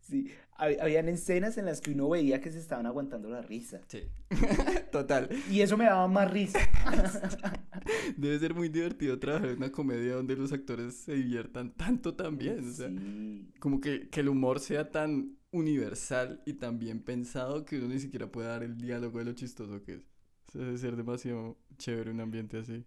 [0.00, 0.30] Sí.
[0.58, 3.80] Hab- Habían escenas en las que uno veía que se estaban aguantando la risa.
[3.88, 4.02] Sí.
[4.92, 5.28] Total.
[5.50, 6.58] Y eso me daba más risa.
[8.16, 12.68] Debe ser muy divertido trabajar en una comedia donde los actores se diviertan tanto también.
[12.68, 13.50] O sea, Sí.
[13.60, 17.98] como que, que el humor sea tan universal y tan bien pensado que uno ni
[18.00, 20.02] siquiera puede dar el diálogo de lo chistoso que es.
[20.48, 22.84] O sea, debe ser demasiado chévere un ambiente así.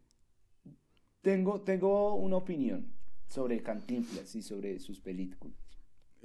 [1.21, 2.93] Tengo, tengo una opinión
[3.27, 5.57] sobre Cantinflas y sobre sus películas.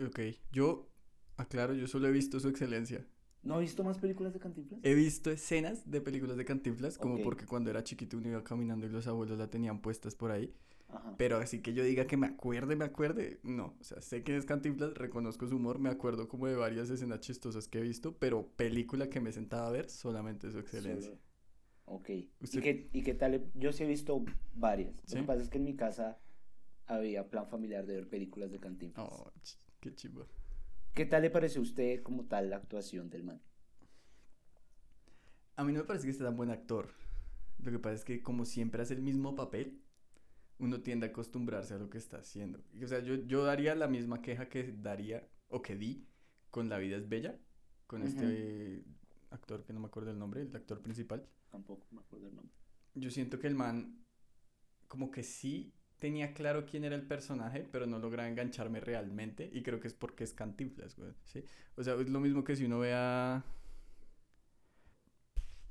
[0.04, 0.20] Ok,
[0.52, 0.88] yo
[1.36, 3.06] Ah, claro, yo solo he visto su excelencia.
[3.42, 4.80] ¿No ha visto más películas de Cantinflas?
[4.82, 8.86] He visto escenas de películas de Cantinflas, como porque cuando era chiquito uno iba caminando
[8.86, 10.54] y los abuelos la tenían puestas por ahí.
[10.88, 11.14] Ajá.
[11.18, 13.76] Pero así que yo diga que me acuerde, me acuerde, no.
[13.80, 17.20] O sea, sé que es Cantinflas, reconozco su humor, me acuerdo como de varias escenas
[17.20, 21.12] chistosas que he visto, pero película que me sentaba a ver solamente su excelencia.
[21.84, 22.08] Ok.
[22.10, 23.50] ¿Y qué, ¿Y qué tal?
[23.54, 24.94] Yo sí he visto varias.
[25.04, 25.16] ¿Sí?
[25.16, 26.18] Lo que pasa es que en mi casa
[26.86, 29.06] había plan familiar de ver películas de Cantinflas.
[29.06, 29.30] Oh,
[29.80, 30.26] qué chivo.
[30.94, 33.42] ¿Qué tal le pareció a usted como tal la actuación del man?
[35.56, 36.88] A mí no me parece que sea tan buen actor.
[37.58, 39.82] Lo que pasa es que como siempre hace el mismo papel,
[40.58, 42.62] uno tiende a acostumbrarse a lo que está haciendo.
[42.72, 46.06] Y, O sea, yo, yo daría la misma queja que daría o que di
[46.50, 47.40] con La vida es bella,
[47.88, 48.84] con este
[49.30, 51.28] actor que no me acuerdo el nombre, el actor principal.
[51.50, 52.54] Tampoco me acuerdo el nombre.
[52.94, 54.04] Yo siento que el man
[54.86, 59.62] como que sí tenía claro quién era el personaje, pero no lograba engancharme realmente y
[59.62, 61.44] creo que es porque es Cantinflas, güey, ¿sí?
[61.76, 63.44] O sea, es lo mismo que si uno ve a...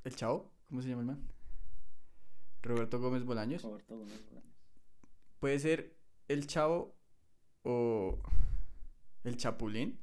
[0.04, 0.52] ¿El Chavo?
[0.68, 1.28] ¿Cómo se llama el man?
[2.62, 3.62] Roberto Gómez Bolaños.
[3.62, 4.54] Roberto Gómez Bolaños.
[5.38, 5.94] Puede ser
[6.28, 6.94] el Chavo
[7.62, 8.18] o
[9.24, 9.98] el Chapulín.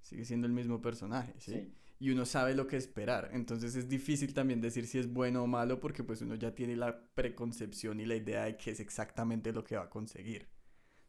[0.00, 1.52] Sigue siendo el mismo personaje, ¿sí?
[1.52, 1.74] Sí.
[2.04, 3.30] Y uno sabe lo que esperar.
[3.32, 6.76] Entonces es difícil también decir si es bueno o malo porque pues uno ya tiene
[6.76, 10.46] la preconcepción y la idea de que es exactamente lo que va a conseguir.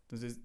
[0.04, 0.40] Entonces,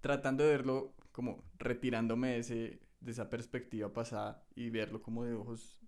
[0.00, 5.34] tratando de verlo como retirándome de, ese, de esa perspectiva pasada y verlo como de
[5.34, 5.80] ojos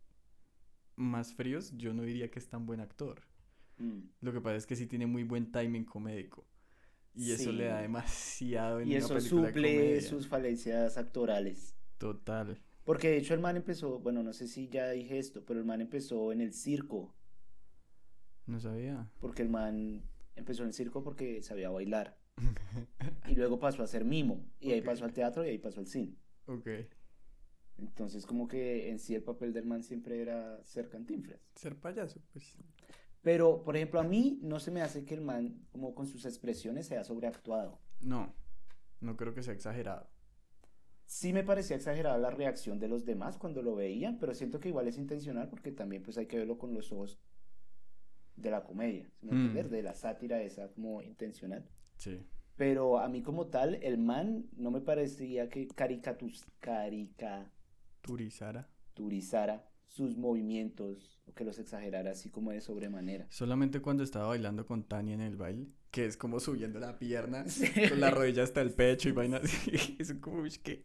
[0.97, 3.23] más fríos, yo no diría que es tan buen actor.
[3.79, 4.01] Mm.
[4.23, 6.49] Lo que pasa es que sí tiene muy buen timing comédico.
[7.15, 10.01] Y eso le da demasiado en Y una eso película de suple comedia.
[10.01, 11.77] sus falencias actorales.
[11.99, 12.61] Total.
[12.91, 15.65] Porque de hecho el man empezó, bueno, no sé si ya dije esto, pero el
[15.65, 17.15] man empezó en el circo.
[18.47, 19.09] No sabía.
[19.21, 20.03] Porque el man
[20.35, 22.19] empezó en el circo porque sabía bailar.
[23.29, 24.45] Y luego pasó a ser mimo.
[24.59, 24.87] Y ahí Ok.
[24.87, 26.17] pasó al teatro y ahí pasó al cine.
[26.47, 26.69] ok.
[27.79, 31.39] Entonces como que en sí el papel del man siempre era ser cantinflas.
[31.55, 32.57] Ser payaso, pues.
[33.23, 36.25] Pero, por ejemplo, a mí no se me hace que el man, como con sus
[36.25, 37.79] expresiones, sea sobreactuado.
[38.01, 38.35] No,
[39.01, 40.11] no creo que sea exagerado.
[41.11, 44.69] Sí me parecía exagerada la reacción de los demás cuando lo veían, pero siento que
[44.69, 47.19] igual es intencional porque también pues hay que verlo con los ojos
[48.37, 49.71] de la comedia, ¿sí me Mm.
[49.71, 51.69] De la sátira esa como intencional.
[51.97, 52.21] Sí.
[52.57, 57.51] Pero a mí como tal, el man no me parecía que caricatus, Turizara.
[58.03, 63.27] caricaturizara sus movimientos o que los exagerara así como de sobremanera.
[63.31, 67.45] Solamente cuando estaba bailando con Tania en el baile, que es como subiendo la pierna,
[67.49, 67.67] Sí.
[67.89, 69.97] con la rodilla hasta el pecho y vainas así.
[69.99, 70.85] Es como, ¿qué?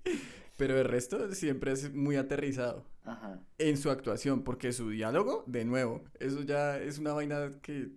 [0.57, 3.41] Pero el resto siempre es muy aterrizado Ajá.
[3.57, 7.91] en su actuación, porque su diálogo, de nuevo, eso ya es una vaina que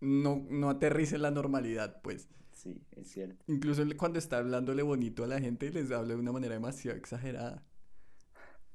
[0.00, 2.28] no, no aterriza en la normalidad, pues.
[2.52, 3.44] Sí, es cierto.
[3.46, 7.64] Incluso cuando está hablándole bonito a la gente, les habla de una manera demasiado exagerada.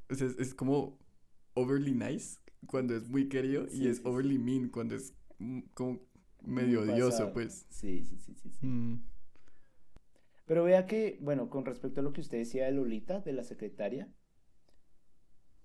[0.09, 0.99] O sea, es, es como
[1.53, 5.59] overly nice cuando es muy querido Sí, y es sí, overly mean cuando es mm,
[5.73, 6.01] como
[6.43, 7.34] medio odioso, pasado.
[7.34, 7.65] pues.
[7.69, 8.65] Sí, sí, sí, sí, sí.
[8.65, 9.03] Mm,
[10.45, 13.43] Pero vea que, bueno, con respecto a lo que usted decía de Lolita, de la
[13.43, 14.10] secretaria,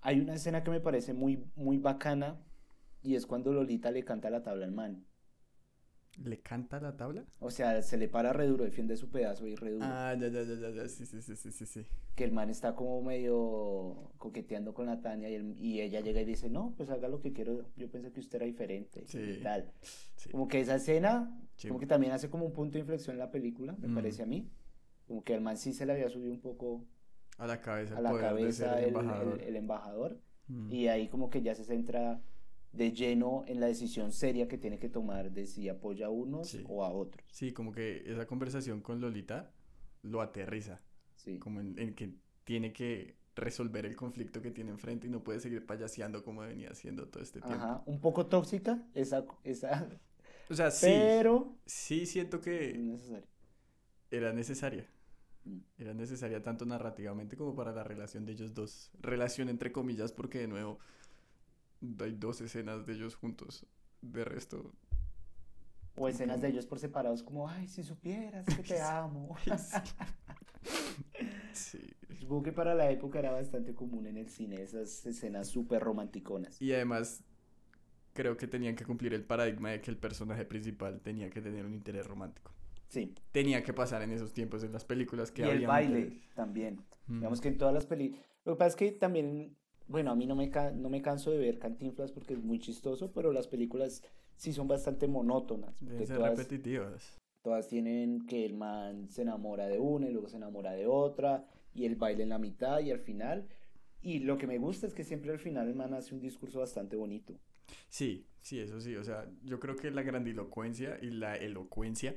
[0.00, 2.40] hay una escena que me parece muy, muy bacana
[3.02, 5.04] y es cuando Lolita le canta la tabla al man.
[6.24, 7.24] ¿Le canta la tabla?
[7.38, 9.84] O sea, se le para re duro, defiende su pedazo y re duro.
[9.88, 11.86] Ah, ya, ya, ya, ya, ya, sí, sí, sí, sí, sí, sí.
[12.16, 16.20] Que el man está como medio coqueteando con la Tania y, el- y ella llega
[16.20, 19.18] y dice, no, pues haga lo que quiero, yo pensé que usted era diferente Sí.
[19.38, 19.70] y tal.
[20.16, 20.30] sí.
[20.30, 21.68] Como que esa escena, Sí.
[21.68, 23.94] como que también hace como un punto de inflexión en la película, me Mm.
[23.94, 24.50] parece a mí.
[25.06, 26.84] Como que el man sí se le había subido un poco
[27.38, 29.40] A la cabeza a la cabeza el el, embajador.
[29.40, 30.72] el- el embajador Mm.
[30.72, 32.20] y ahí como que ya se centra
[32.72, 36.48] de lleno en la decisión seria que tiene que tomar de si apoya a unos
[36.48, 36.64] Sí.
[36.68, 37.26] o a otros.
[37.30, 39.52] Sí, como que esa conversación con Lolita
[40.02, 40.80] lo aterriza.
[41.16, 41.38] Sí.
[41.38, 45.40] como en, en que tiene que resolver el conflicto que tiene enfrente y no puede
[45.40, 47.64] seguir payaseando como venía haciendo todo este tiempo.
[47.64, 49.88] Ajá, un poco tóxica esa, esa
[50.50, 53.26] O sea, sí, pero sí siento que necesario.
[54.10, 54.86] era necesaria.
[55.44, 55.58] Mm.
[55.78, 58.90] Era necesaria tanto narrativamente como para la relación de ellos dos.
[59.00, 60.78] Relación entre comillas porque de nuevo
[62.00, 63.66] hay dos escenas de ellos juntos.
[64.00, 64.72] De resto,
[65.96, 69.36] O escenas de Como- ellos por separados como, ay, si supieras que te amo.
[71.52, 71.78] sí.
[72.20, 76.60] Supongo que para la época era bastante común en el cine esas escenas súper romanticonas.
[76.60, 77.22] Y además
[78.12, 81.64] creo que tenían que cumplir el paradigma de que el personaje principal tenía que tener
[81.64, 82.52] un interés romántico.
[82.88, 86.22] Sí, Tenía que pasar en esos tiempos en las películas que y el había baile
[86.34, 86.80] también.
[87.06, 87.16] Mm.
[87.18, 88.24] Digamos que en todas las películas.
[88.44, 89.56] Lo que pasa es que también,
[89.88, 92.58] bueno, a mí no me, ca- no me canso de ver Cantinflas porque es muy
[92.58, 94.02] chistoso, pero las películas
[94.36, 95.80] sí son bastante monótonas.
[95.84, 97.18] Deben ser todas- repetitivas.
[97.42, 101.46] Todas tienen que el man se enamora de una y luego se enamora de otra
[101.72, 103.48] y el baile en la mitad y al final.
[104.02, 106.58] Y lo que me gusta es que siempre al final el man hace un discurso
[106.60, 107.34] bastante bonito.
[107.88, 108.96] Sí, sí, eso sí.
[108.96, 112.16] O sea, yo creo que la grandilocuencia y la elocuencia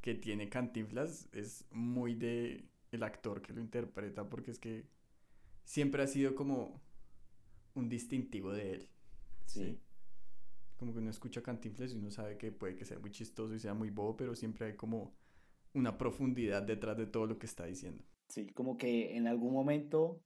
[0.00, 4.84] que tiene Cantinflas es muy de el actor que lo interpreta porque es que
[5.64, 6.80] siempre ha sido como
[7.74, 8.88] un distintivo de él.
[9.46, 9.78] Sí.
[10.76, 13.60] Como que uno escucha Cantinflas y uno sabe que puede que sea muy chistoso y
[13.60, 15.14] sea muy bobo, pero siempre hay como
[15.74, 18.04] una profundidad detrás de todo lo que está diciendo.
[18.28, 20.22] Sí, como que en algún momento,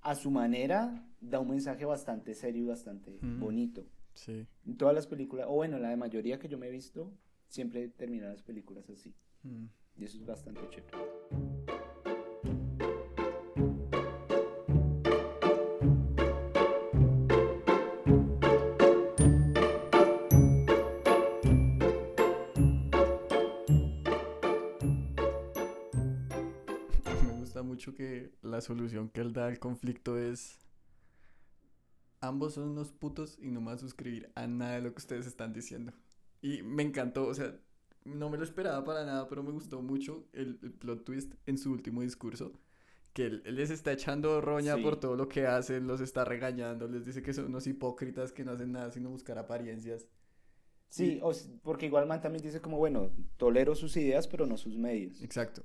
[0.00, 3.86] a su manera, da un mensaje bastante serio y bastante bonito.
[4.14, 4.46] Sí.
[4.66, 7.12] En todas las películas, o bueno, la de mayoría que yo me he visto,
[7.48, 9.14] siempre terminan las películas así.
[9.98, 11.75] Y eso es bastante chévere.
[27.94, 30.58] Que la solución que él da al conflicto es
[32.20, 35.26] ambos son unos putos y no me a suscribir a nada de lo que ustedes
[35.26, 35.92] están diciendo.
[36.42, 37.58] Y me encantó, o sea,
[38.04, 41.72] no me lo esperaba para nada, pero me gustó mucho el, plot twist en su
[41.72, 42.52] último discurso.
[43.12, 47.06] Que él, les está echando roña por todo lo que hacen, los está regañando, les
[47.06, 50.06] dice que son unos hipócritas que no hacen nada sino buscar apariencias.
[50.88, 51.20] Sí,
[51.62, 55.20] porque igual Man también dice como, bueno, tolero sus ideas, pero no sus medios.
[55.22, 55.64] Exacto.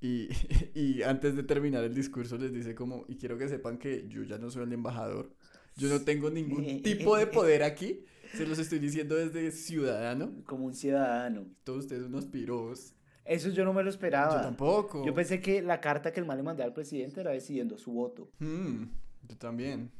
[0.00, 0.28] Y,
[0.74, 4.22] y, antes de terminar el discurso les dice como, y quiero que sepan que yo
[4.22, 5.34] ya no soy el embajador,
[5.76, 10.32] yo no tengo ningún tipo de poder aquí, se los estoy diciendo desde ciudadano.
[10.46, 11.46] Como un ciudadano.
[11.62, 12.94] Todos ustedes unos piros.
[13.24, 14.36] Eso yo no me lo esperaba.
[14.36, 15.04] Yo tampoco.
[15.06, 17.92] Yo pensé que la carta que el mal le mandaba al presidente era decidiendo su
[17.92, 18.30] voto.
[18.38, 18.84] Hmm,
[19.28, 19.90] yo también.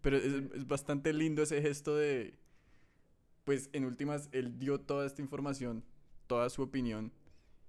[0.00, 2.34] Pero es, es bastante lindo ese gesto de,
[3.44, 5.84] pues en últimas, él dio toda esta información,
[6.26, 7.12] toda su opinión,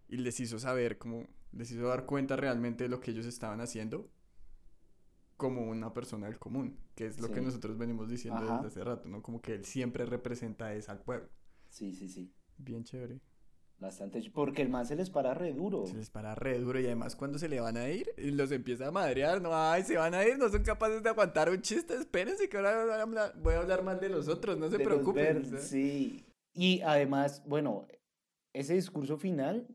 [0.08, 3.62] y les hizo saber como les hizo dar cuenta realmente de lo que ellos estaban
[3.62, 4.10] haciendo
[5.38, 9.10] como una persona del común, que es lo que nosotros venimos diciendo desde hace rato,
[9.10, 9.22] ¿no?
[9.22, 11.30] Como que él siempre representa eso al pueblo.
[11.70, 12.32] Sí, sí, sí.
[12.58, 13.20] Bien chévere.
[13.80, 15.86] Bastante, porque el man se les para re duro.
[15.88, 18.88] Se les para re duro y además cuando se le van a ir, los empieza
[18.88, 21.96] a madrear, no, ay, se van a ir, no son capaces de aguantar un chiste,
[21.96, 25.60] espérense que ahora voy a hablar mal de los otros, no se preocupen.
[25.60, 27.88] Sí, y además, bueno,
[28.54, 29.68] ese discurso final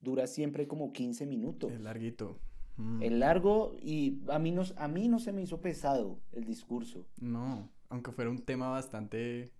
[0.00, 1.72] dura siempre como 15 minutos.
[1.72, 2.38] El larguito.
[2.76, 3.02] Mm.
[3.02, 7.06] El largo y a mí, no, a mí no se me hizo pesado el discurso.
[7.20, 9.52] No, aunque fuera un tema bastante,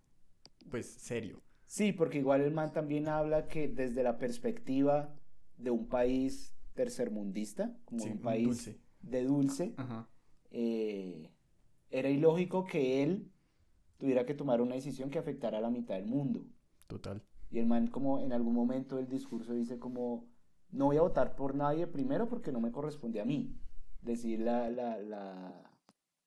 [0.70, 1.42] pues, serio.
[1.66, 5.14] Sí, porque igual el man también habla que desde la perspectiva
[5.56, 9.74] de un país tercermundista, como un país de dulce,
[10.50, 11.30] eh,
[11.90, 13.30] era ilógico que él
[13.96, 16.44] tuviera que tomar una decisión que afectara a la mitad del mundo.
[16.86, 17.22] Total.
[17.56, 20.28] Y el man como en algún momento del discurso dice como,
[20.72, 23.58] no voy a votar por nadie, primero porque no me corresponde a mí
[24.02, 25.72] decir la, la, la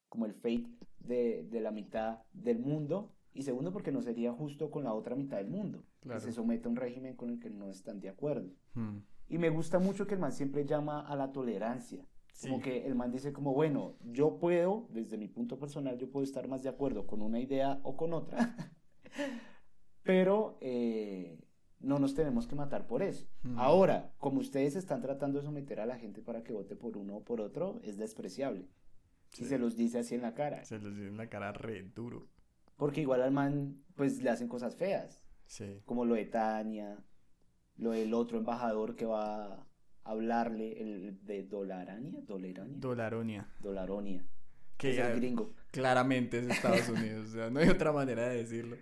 [0.09, 0.65] como el fate
[0.97, 5.15] de, de, la mitad del mundo, y segundo porque no sería justo con la otra
[5.15, 8.09] mitad del mundo, que se somete a un régimen con el que no están de
[8.09, 8.49] acuerdo.
[8.73, 8.97] Hmm.
[9.27, 12.07] Y me gusta mucho que el man siempre llama a la tolerancia.
[12.41, 16.23] Como que el man dice como, bueno, yo puedo, desde mi punto personal, yo puedo
[16.23, 18.55] estar más de acuerdo con una idea o con otra,
[20.09, 21.37] pero eh,
[21.81, 23.27] no nos tenemos que matar por eso.
[23.57, 27.17] Ahora, como ustedes están tratando de someter a la gente para que vote por uno
[27.17, 28.67] o por otro, es despreciable.
[29.37, 30.65] Y se los dice así en la cara.
[30.65, 32.27] Se los dice en la cara re duro.
[32.75, 35.23] Porque igual al man, pues le hacen cosas feas.
[35.45, 35.83] Sí.
[35.85, 36.97] Como lo de Tania,
[37.77, 39.67] lo del otro embajador que va a
[40.05, 42.77] hablarle, el de Dolarania, Dolarania.
[42.79, 43.47] Dolaronia.
[43.59, 44.25] Dolaronia.
[44.75, 45.53] Que, es el gringo.
[45.69, 48.75] Claramente es Estados Unidos, o sea, no hay otra manera de decirlo.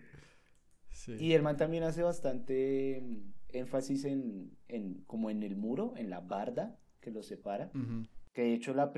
[1.19, 6.09] Y el man también hace bastante mm, énfasis en, en, como en el muro, en
[6.09, 7.71] la barda que lo separa.
[8.33, 8.91] Que de hecho, la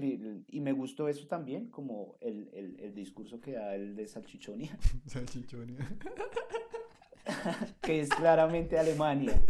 [0.48, 4.78] y me gustó eso también, como el, el, el discurso que da el de Salchichonia.
[5.06, 5.78] Salchichonia.
[7.82, 9.42] que es claramente Alemania.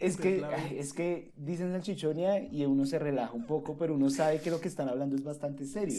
[0.00, 0.44] es que,
[0.76, 4.60] es que dicen salchichonia y uno se relaja un poco, pero uno sabe que lo
[4.60, 5.98] que están hablando es bastante serio.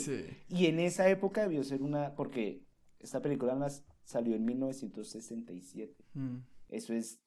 [0.50, 2.64] Y en esa época debió ser una, porque
[3.00, 3.56] esta película
[4.08, 6.06] salió en 1967.
[6.14, 6.38] Mm.
[6.70, 7.20] Eso es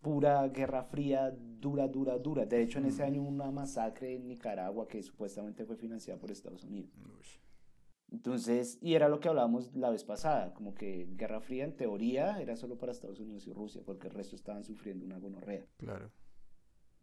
[0.00, 2.46] pura guerra fría, dura, dura, dura.
[2.46, 3.06] De hecho, en ese mm.
[3.06, 6.92] año una masacre en Nicaragua que supuestamente fue financiada por Estados Unidos.
[8.12, 12.40] Entonces, y era lo que hablábamos la vez pasada, como que Guerra Fría en teoría
[12.40, 15.66] era solo para Estados Unidos y Rusia, porque el resto estaban sufriendo una gonorrea.
[15.78, 16.12] Claro.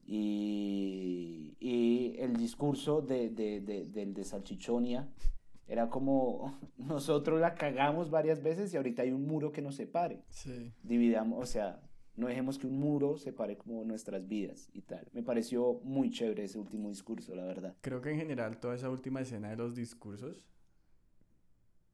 [0.05, 5.09] Y, y el discurso de, de, de, del de Salchichonia
[5.71, 10.25] Era como nosotros la cagamos varias veces y ahorita hay un muro que nos separe.
[10.29, 10.73] Sí.
[10.83, 11.79] Dividamos, o sea,
[12.17, 15.07] no dejemos que un muro separe como nuestras vidas y tal.
[15.13, 17.77] Me pareció muy chévere ese último discurso, la verdad.
[17.79, 20.43] Creo que en general toda esa última escena de los discursos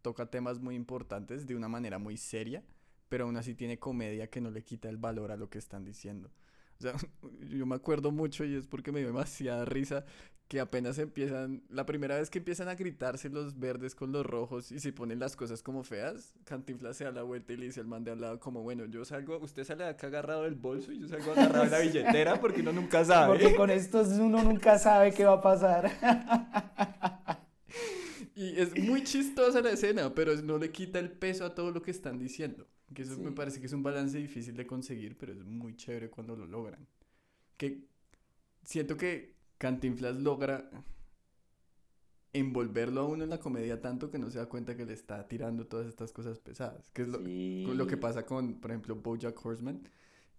[0.02, 2.64] toca temas muy importantes de una manera muy seria,
[3.10, 5.86] pero aún así tiene comedia que no le quita el valor a lo que están
[5.86, 6.32] diciendo.
[6.80, 6.94] O sea,
[7.48, 10.04] yo me acuerdo mucho y es porque me dio demasiada risa
[10.48, 14.72] que apenas empiezan, la primera vez que empiezan a gritarse los verdes con los rojos
[14.72, 17.82] y se ponen las cosas como feas, Cantinflas se da la vuelta y le dice
[17.82, 20.56] al man de al lado como, bueno, yo salgo, usted sale de acá agarrado del
[20.56, 23.28] bolso y yo salgo agarrado de la billetera porque uno nunca sabe.
[23.38, 25.92] Porque con estos uno nunca sabe qué va a pasar.
[28.36, 31.82] y es muy chistosa la escena, pero no le quita el peso a todo lo
[31.82, 32.66] que están diciendo.
[32.94, 36.10] Que eso me parece que es un balance difícil de conseguir, pero es muy chévere
[36.10, 36.88] cuando lo logran.
[37.58, 37.84] Que
[38.64, 40.70] siento que Cantinflas logra
[42.34, 45.28] envolverlo a uno en la comedia tanto que no se da cuenta que le está
[45.28, 46.90] tirando todas estas cosas pesadas.
[46.92, 49.88] Que es lo, lo que pasa con, por ejemplo, Bojack Horseman,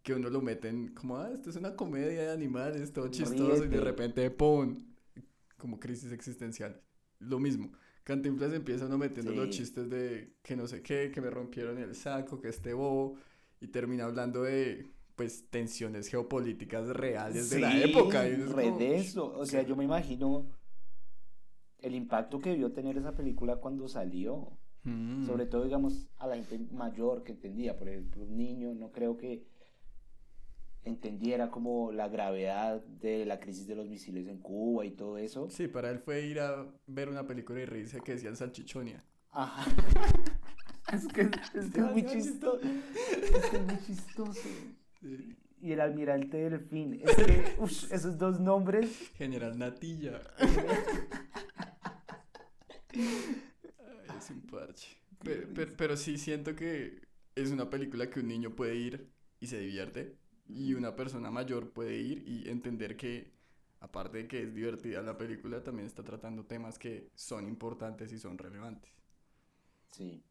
[0.02, 3.68] que uno lo meten como, ah, esto es una comedia de animales, todo chistoso, y
[3.68, 4.78] de repente, ¡pum!
[5.56, 6.80] Como crisis existencial.
[7.18, 7.72] Lo mismo.
[8.04, 11.94] Cantinflas empieza uno metiendo los chistes de que no sé qué, que me rompieron el
[11.94, 13.16] saco, que este bobo,
[13.60, 14.86] y termina hablando de
[15.18, 18.26] pues tensiones geopolíticas reales de la época.
[18.28, 19.36] Y de eso.
[19.36, 20.46] O sea, yo me imagino
[21.80, 24.56] el impacto que debió tener esa película cuando salió.
[24.84, 25.26] Mm.
[25.26, 27.76] Sobre todo, digamos, a la gente mayor que entendía.
[27.76, 29.44] Por ejemplo, un niño, no creo que
[30.84, 35.50] entendiera como la gravedad de la crisis de los misiles en Cuba y todo eso.
[35.50, 39.04] Sí, para él fue ir a ver una película y reírse que decían salchichonia.
[39.32, 39.68] Ajá.
[40.92, 42.60] es que es, muy chistoso.
[42.62, 44.48] Es que es muy chistoso.
[45.00, 47.00] Y el almirante Delfín.
[47.02, 47.56] Es que,
[47.94, 49.10] esos dos nombres.
[49.16, 50.22] General Natilla.
[54.18, 54.96] es un parche.
[55.76, 57.00] Pero, sí siento que
[57.34, 60.16] es una película que un niño puede ir y se divierte.
[60.48, 63.32] Y una persona mayor puede ir y entender que,
[63.80, 68.18] aparte de que es divertida la película, también está tratando temas que son importantes y
[68.18, 68.92] son relevantes.
[69.90, 70.22] Sí,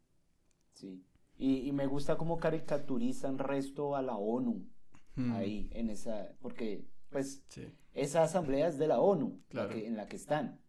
[0.73, 1.03] sí.
[1.37, 4.67] Y, me gusta cómo caricaturizan resto a la ONU
[5.15, 5.31] hmm.
[5.33, 7.43] ahí, en esa, porque pues
[7.93, 10.59] esa asamblea es de la ONU, en la que están.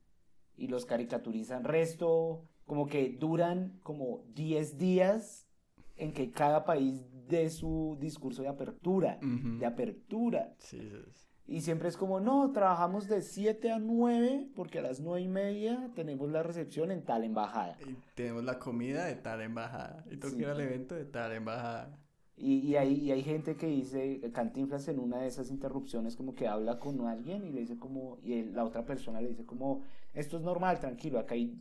[0.57, 5.49] Y los caricaturizan resto, como que duran como 10 días
[5.97, 10.55] en que cada país dé su discurso de apertura, de apertura.
[10.59, 11.28] Sí, sí.
[11.49, 15.29] Y siempre es como, no, trabajamos de 7 a 9 porque a las 9 y
[15.29, 17.79] media tenemos la recepción en tal embajada.
[17.89, 20.05] Y tenemos la comida de tal embajada.
[20.11, 21.99] Y toca el evento de tal embajada.
[22.37, 26.35] Y, y, hay, y hay gente que dice, Cantinflas en una de esas interrupciones como
[26.35, 29.81] que habla con alguien y le dice como, y la otra persona le dice como,
[30.13, 31.59] esto es normal, tranquilo, acá hay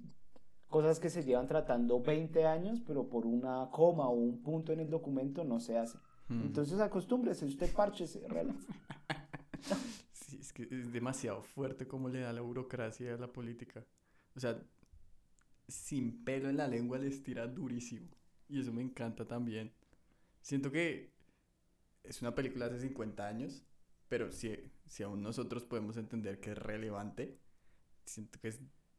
[0.68, 4.82] cosas que se llevan tratando 20 años, pero por una coma o un punto en
[4.82, 5.98] el documento no se hace.
[6.28, 6.42] Hmm.
[6.42, 8.28] Entonces acostúmbrese, usted párchese,
[10.28, 13.86] Sí, es que es demasiado fuerte como le da la burocracia a la política.
[14.36, 14.62] O sea,
[15.70, 18.10] sin pelo en la lengua les tira durísimo.
[18.50, 19.72] Y eso me encanta también.
[20.42, 21.14] Siento que
[22.04, 23.64] es una película hace 50 años,
[24.10, 24.54] pero si,
[24.86, 27.40] si aún nosotros podemos entender que es relevante,
[28.06, 28.54] siento que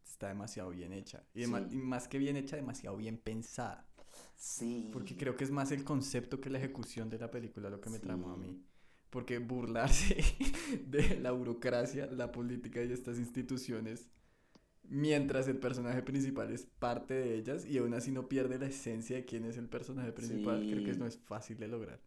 [0.04, 1.24] está demasiado bien hecha.
[1.34, 3.86] Y, más que bien hecha, demasiado bien pensada.
[4.36, 4.88] Sí.
[4.92, 7.90] Porque creo que es más el concepto que la ejecución de la película lo que
[7.90, 8.62] me tramó a mí
[9.10, 10.22] porque burlarse
[10.86, 14.08] de la burocracia, la política y estas instituciones,
[14.82, 19.16] mientras el personaje principal es parte de ellas y aún así no pierde la esencia
[19.16, 22.00] de quién es el personaje principal, creo que no es fácil de lograr.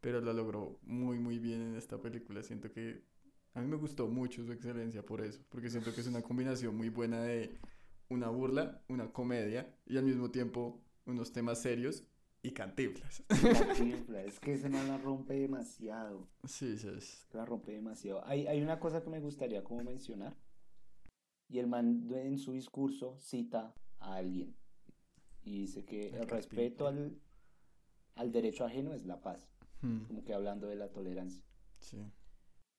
[0.00, 2.42] Pero lo logró muy, muy bien en esta película.
[2.42, 3.02] Siento que
[3.54, 6.76] a mí me gustó mucho su excelencia por eso, porque siento que es una combinación
[6.76, 7.58] muy buena de
[8.08, 12.04] una burla, una comedia y al mismo tiempo unos temas serios
[12.42, 13.22] y Cantinflas.
[13.28, 16.28] Cantinflas, es que ese man la rompe demasiado.
[16.44, 16.88] Sí, sí.
[17.32, 18.24] La rompe demasiado.
[18.26, 20.36] Hay, hay una cosa que me gustaría como mencionar.
[21.48, 24.56] Y el man en su discurso cita a alguien.
[25.42, 27.20] Y dice que el, respeto al,
[28.14, 29.50] al, derecho ajeno es la paz.
[29.82, 30.04] Hmm.
[30.04, 31.44] Como que hablando de la tolerancia.
[31.78, 31.98] Sí.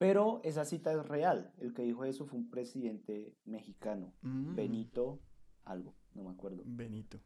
[0.02, 1.54] Pero esa cita es real.
[1.60, 4.16] El que dijo eso fue un presidente mexicano.
[4.22, 4.56] Mm.
[4.56, 5.22] Benito
[5.64, 6.64] algo, no me acuerdo.
[6.66, 7.20] Benito.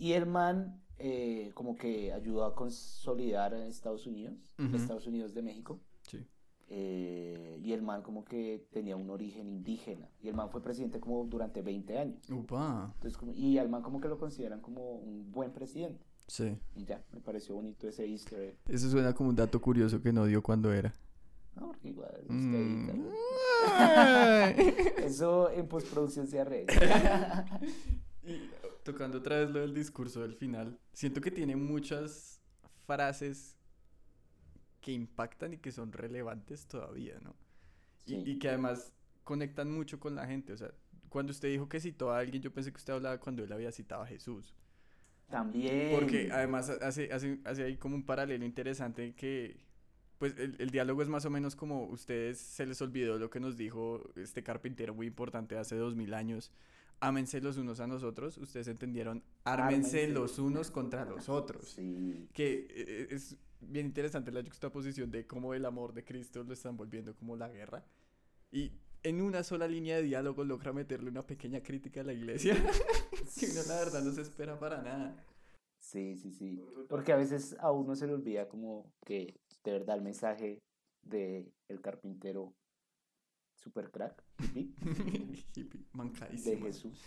[0.00, 4.34] Y el man eh, como que ayudó a consolidar a Estados Unidos,
[4.74, 5.78] Estados Unidos de México.
[6.08, 6.26] Sí.
[6.68, 10.08] Eh, y el man como que tenía un origen indígena.
[10.22, 12.30] Y el man fue presidente como durante 20 años.
[12.30, 12.92] Upa.
[12.94, 16.06] Entonces, como, y al man como que lo consideran como un buen presidente.
[16.26, 16.56] Sí.
[16.74, 18.58] Y ya, me pareció bonito ese easter egg.
[18.68, 20.94] Eso suena como un dato curioso que no dio cuando era.
[21.56, 22.90] No, porque igual, mm.
[25.04, 27.46] Eso en postproducción se arregla.
[28.90, 32.40] y tocando otra vez lo del discurso del final, siento que tiene muchas
[32.86, 33.56] frases
[34.80, 37.36] que impactan y que son relevantes todavía, ¿no?
[38.06, 38.22] Y, Sí.
[38.24, 38.92] y que además
[39.24, 40.52] conectan mucho con la gente.
[40.52, 40.72] O sea,
[41.08, 43.72] cuando usted dijo que citó a alguien, yo pensé que usted hablaba cuando él había
[43.72, 44.54] citado a Jesús.
[45.28, 45.90] También.
[45.90, 49.60] Porque además hace, hace, hace ahí como un paralelo interesante que,
[50.18, 53.40] pues el, el diálogo es más o menos como ustedes se les olvidó lo que
[53.40, 56.52] nos dijo este carpintero muy importante hace dos mil años.
[57.00, 58.36] Ámense los unos a nosotros.
[58.38, 61.70] Ustedes entendieron, ármense los unos contra los otros.
[61.70, 62.28] Sí.
[62.32, 66.76] Que eh, es bien interesante la juxtaposición de cómo el amor de Cristo lo están
[66.76, 67.84] volviendo como la guerra.
[68.52, 68.72] Y
[69.02, 72.54] en una sola línea de diálogo logra meterle una pequeña crítica a la iglesia.
[73.38, 75.24] que uno la verdad no se espera para nada.
[75.78, 76.62] Sí, sí, sí.
[76.88, 80.62] Porque a veces a uno se le olvida como que de verdad el mensaje
[81.02, 82.54] de el carpintero
[83.62, 84.74] super crack hippie,
[85.54, 85.86] Hippie,
[86.42, 86.56] de.
[86.56, 87.00] Jesús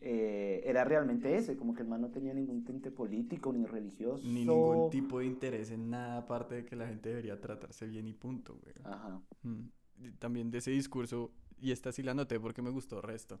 [0.00, 4.24] eh, era realmente ese, como que el man no tenía ningún tinte político ni religioso.
[4.24, 8.06] Ni ningún tipo de interés en nada aparte de que la gente debería tratarse bien
[8.06, 8.74] y punto, güey.
[8.84, 9.20] Ajá.
[9.42, 9.70] Mm.
[10.20, 13.40] También de ese discurso, y esta sí la anoté porque me gustó el resto.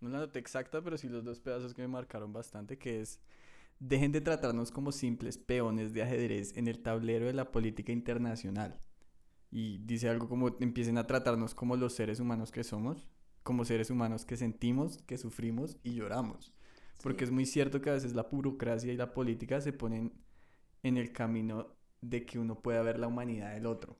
[0.00, 3.18] No la anoté exacta, pero sí los dos pedazos que me marcaron bastante, que es,
[3.78, 8.78] dejen de tratarnos como simples peones de ajedrez en el tablero de la política internacional.
[9.54, 13.08] Y dice algo como, empiecen a tratarnos como los seres humanos que somos,
[13.44, 16.52] como seres humanos que sentimos, que sufrimos y lloramos.
[17.00, 20.12] Porque es muy cierto que a veces la burocracia y la política se ponen
[20.82, 21.68] en el camino
[22.00, 23.96] de que uno pueda ver la humanidad del otro.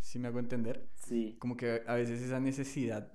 [0.00, 0.88] ¿Sí me hago entender?
[0.94, 1.36] Sí.
[1.40, 3.12] Como que a veces esa necesidad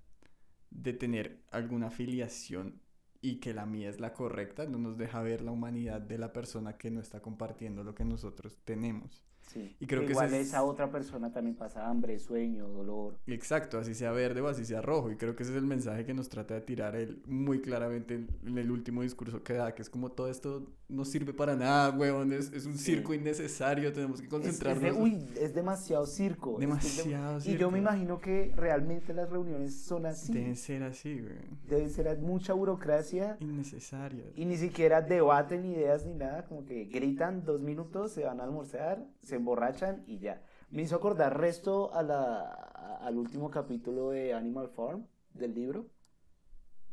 [0.70, 2.80] de tener alguna afiliación
[3.22, 6.32] y que la mía es la correcta no nos deja ver la humanidad de la
[6.32, 9.26] persona que no está compartiendo lo que nosotros tenemos.
[9.42, 9.76] Sí.
[9.80, 13.20] Y creo que igual ese es- esa otra persona también pasa hambre, sueño, dolor.
[13.28, 15.12] Exacto, así sea verde o así sea rojo.
[15.12, 18.16] Y creo que ese es el mensaje que nos trata de tirar él muy claramente
[18.16, 21.56] en, en el último discurso que da, que es como todo esto no sirve para
[21.56, 22.96] nada, huevón, es, es un Sí.
[22.96, 24.84] circo innecesario, tenemos que Es, es concentrarnos.
[24.84, 26.52] de, uy, es demasiado circo.
[26.52, 27.72] es es Demasiado Y yo circo.
[27.72, 30.34] me imagino que realmente las reuniones son así.
[30.34, 31.36] Deben ser así, güey.
[31.68, 34.28] Debe ser mucha burocracia Innecesarias.
[34.36, 38.44] y ni siquiera debaten ideas ni nada, como que gritan dos minutos, se van a
[38.44, 40.42] almorzar, se emborrachan y ya.
[40.70, 45.88] Me hizo acordar resto a la, a- al último capítulo de Animal Farm del libro.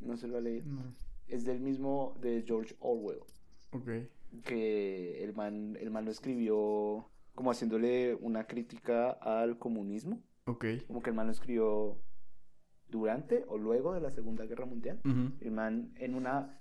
[0.00, 0.66] No se lo ha leído.
[0.66, 0.82] No.
[1.26, 3.20] Es del mismo de George Orwell,
[3.72, 3.88] Ok.
[4.44, 10.22] que el man, el man lo escribió como haciéndole una crítica al comunismo.
[10.46, 10.64] Ok.
[10.86, 11.98] Como que el man lo escribió
[12.88, 15.00] durante o luego de la Segunda Guerra Mundial.
[15.04, 16.60] Ujú, El man en una...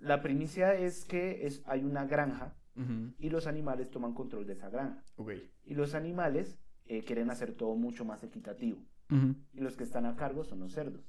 [0.00, 4.54] La primicia es que es, hay una granja ujú, y los animales toman control de
[4.54, 5.02] esa granja.
[5.16, 5.32] Ok.
[5.64, 8.78] Y los animales eh, quieren hacer todo mucho más equitativo.
[9.10, 11.02] Ujú, Y los que están a cargo son los cerdos.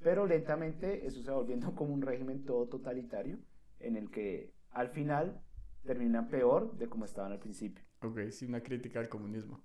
[0.00, 3.38] Pero lentamente eso se va volviendo como un régimen todo totalitario
[3.80, 5.40] en el que al final
[5.84, 7.84] terminan peor de como estaban al principio.
[8.02, 9.64] Ok, sí, una crítica al comunismo.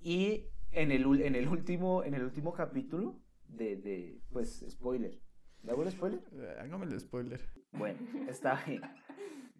[0.00, 5.18] Y en el, en el, último, en el último capítulo de, de pues, spoiler.
[5.62, 6.20] ¿Le hago el spoiler?
[6.32, 7.40] Eh, Hágame el spoiler.
[7.72, 8.82] Bueno, está bien.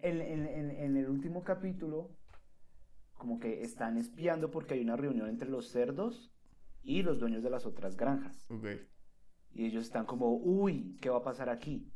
[0.00, 2.16] En, en- en- en el último capítulo,
[3.14, 6.32] como que están espiando porque hay una reunión entre los cerdos
[6.82, 8.48] y los dueños de las otras granjas.
[8.50, 8.66] Ok.
[9.54, 11.90] Y ellos están como, uy, ¿qué va a pasar aquí?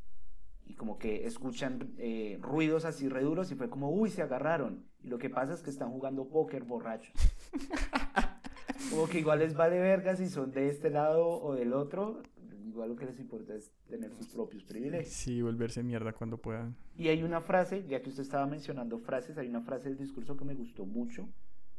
[0.65, 4.85] Y como que escuchan eh, ruidos así re duros y fue como, uy, se agarraron.
[5.01, 7.13] Y lo que pasa es que están jugando póker borrachos.
[8.89, 12.21] como que igual les vale verga si son de este lado o del otro.
[12.65, 15.13] Igual lo que les importa es tener sus propios privilegios.
[15.13, 16.75] Sí, volverse mierda cuando puedan.
[16.95, 20.37] Y hay una frase, ya que usted estaba mencionando frases, hay una frase del discurso
[20.37, 21.29] que me gustó mucho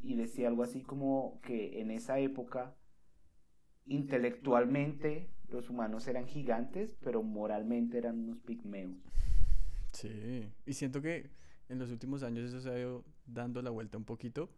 [0.05, 2.76] y decía algo así como que en esa época
[3.87, 8.96] intelectualmente los humanos eran gigantes, pero moralmente eran unos pigmeos.
[9.92, 10.52] Sí.
[10.66, 11.30] Y siento que
[11.68, 14.50] en los últimos años eso se ha ido dando la vuelta un poquito,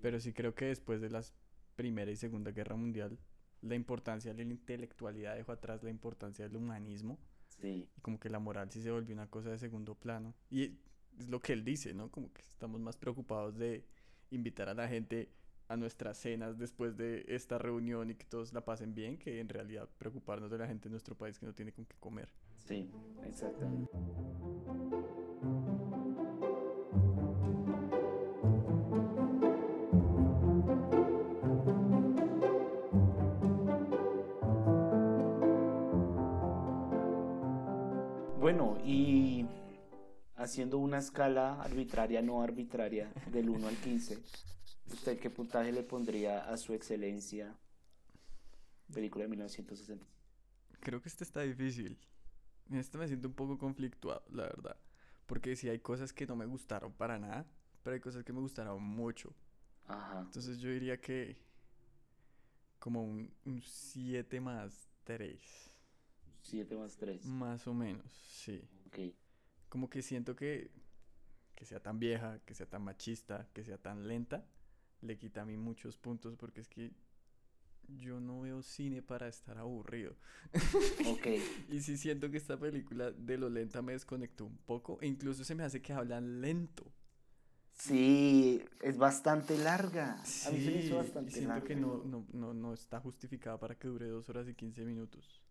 [0.00, 1.34] pero sí creo que después de las
[1.76, 3.18] Primera y Segunda Guerra Mundial,
[3.60, 7.18] la importancia de la intelectualidad dejó atrás la importancia del humanismo
[7.60, 10.34] Sí, y como que la moral sí se volvió una cosa de segundo plano.
[10.50, 10.76] Y
[11.18, 12.10] es lo que él dice, ¿no?
[12.10, 13.84] Como que estamos más preocupados de
[14.30, 15.30] invitar a la gente
[15.68, 19.48] a nuestras cenas después de esta reunión y que todos la pasen bien, que en
[19.48, 22.28] realidad preocuparnos de la gente en nuestro país que no tiene con qué comer.
[22.58, 22.90] sí,
[23.24, 23.90] exactamente.
[38.44, 39.46] Bueno, y
[40.36, 44.18] haciendo una escala arbitraria, no arbitraria, del 1 al 15,
[44.94, 47.56] ¿usted qué puntaje le pondría a su excelencia
[48.92, 50.06] película de 1960.
[50.80, 51.98] Creo que este está difícil.
[52.70, 54.76] En este me siento un poco conflictuado, la verdad.
[55.26, 57.46] Porque sí hay cosas que no me gustaron para nada,
[57.82, 59.34] pero hay cosas que me gustaron mucho.
[59.86, 60.20] Ajá.
[60.20, 61.36] Entonces yo diría que
[62.78, 63.30] como un,
[63.62, 65.40] 7 más 3.
[66.42, 67.24] 7 más 3.
[67.26, 68.62] Más o menos, sí.
[68.86, 69.14] Ok.
[69.68, 70.70] Como que siento que
[71.54, 74.44] que sea tan vieja, que sea tan machista, que sea tan lenta,
[75.04, 76.92] le quita a mí muchos puntos porque es que
[77.86, 80.16] yo no veo cine para estar aburrido.
[81.06, 81.26] Ok.
[81.68, 85.44] y sí siento que esta película de lo lenta me desconectó un poco e incluso
[85.44, 86.90] se me hace que hablan lento.
[87.72, 90.14] Sí, es bastante larga.
[90.14, 93.74] a mí se me hizo bastante siento que no, no, no, no está justificada para
[93.74, 95.42] que dure dos horas y 15 minutos.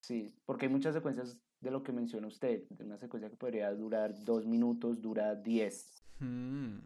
[0.00, 2.68] Sí, porque hay muchas secuencias de lo que menciona usted.
[2.68, 6.02] De una secuencia que podría durar dos minutos, dura diez.
[6.18, 6.78] Hmm.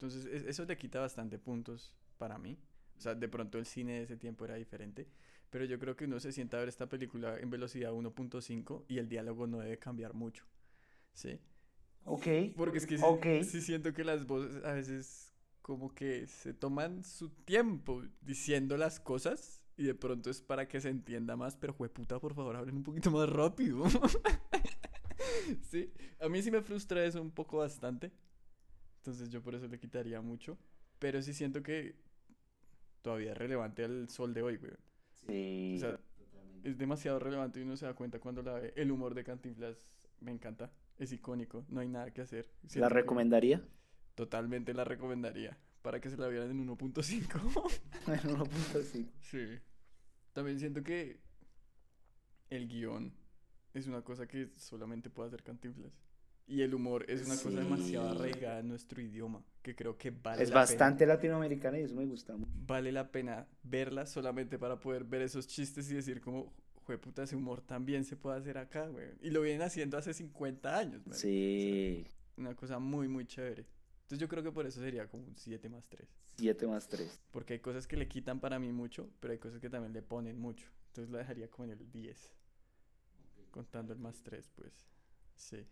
[0.00, 2.56] Entonces, eso le quita bastante puntos para mí.
[2.96, 5.06] O sea, de pronto el cine de ese tiempo era diferente.
[5.50, 8.96] Pero yo creo que uno se sienta a ver esta película en velocidad 1.5 y
[8.96, 10.46] el diálogo no debe cambiar mucho.
[11.12, 11.38] ¿Sí?
[12.04, 12.26] Ok.
[12.56, 12.96] Porque es que
[13.44, 19.00] sí, siento que las voces a veces como que se toman su tiempo diciendo las
[19.00, 22.76] cosas y de pronto es para que se entienda más, pero jueputa, por favor, hablen
[22.76, 23.84] un poquito más rápido.
[25.70, 28.12] sí, a mí sí me frustra eso un poco bastante.
[29.00, 30.58] Entonces yo por eso le quitaría mucho.
[30.98, 31.96] Pero sí siento que
[33.02, 34.72] todavía es relevante al sol de hoy, güey.
[35.14, 35.74] Sí.
[35.76, 36.00] O sea,
[36.62, 38.72] es demasiado relevante y uno se da cuenta cuando la ve.
[38.76, 39.88] El humor de Cantinflas
[40.20, 40.70] me encanta.
[40.98, 42.50] Es icónico, no hay nada que hacer.
[42.74, 43.66] ¿La recomendaría?
[44.14, 45.56] Totalmente la recomendaría.
[45.80, 47.80] Para que se la vieran en 1.5.
[48.08, 49.08] en 1.5.
[49.20, 49.58] Sí.
[50.34, 51.18] También siento que
[52.50, 53.14] el guion
[53.72, 55.92] es una cosa que solamente puede hacer Cantinflas.
[56.50, 60.42] Y el humor es una cosa demasiado arraigada en nuestro idioma, que creo que vale
[60.42, 62.50] es bastante latinoamericana y eso me gusta mucho.
[62.66, 66.52] Vale la pena verla solamente para poder ver esos chistes y decir como,
[66.98, 69.10] puta, ese humor también se puede hacer acá, güey.
[69.22, 71.16] Y lo vienen haciendo hace 50 años, güey.
[71.16, 72.04] Sí.
[72.36, 73.64] una cosa muy, muy chévere.
[74.02, 76.08] Entonces yo creo que por eso sería como un 7 más 3.
[76.36, 77.20] 7 más 3.
[77.30, 80.02] Porque hay cosas que le quitan para mí mucho, pero hay cosas que también le
[80.02, 80.66] ponen mucho.
[80.88, 82.32] Entonces la dejaría como en el 10.
[83.52, 84.72] Contando el más 3, pues.
[85.36, 85.64] Sí.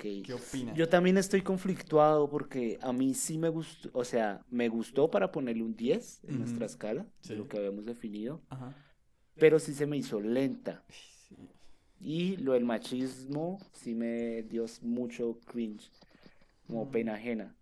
[0.00, 0.74] ¿Qué opina?
[0.74, 5.30] Yo también estoy conflictuado porque a mí sí me gustó, o sea, me gustó para
[5.30, 8.40] ponerle un 10 en nuestra escala, de lo que habíamos definido,
[9.34, 10.84] pero sí se me hizo lenta.
[12.00, 15.90] Y lo del machismo sí me dio mucho cringe,
[16.66, 17.54] como pena ajena.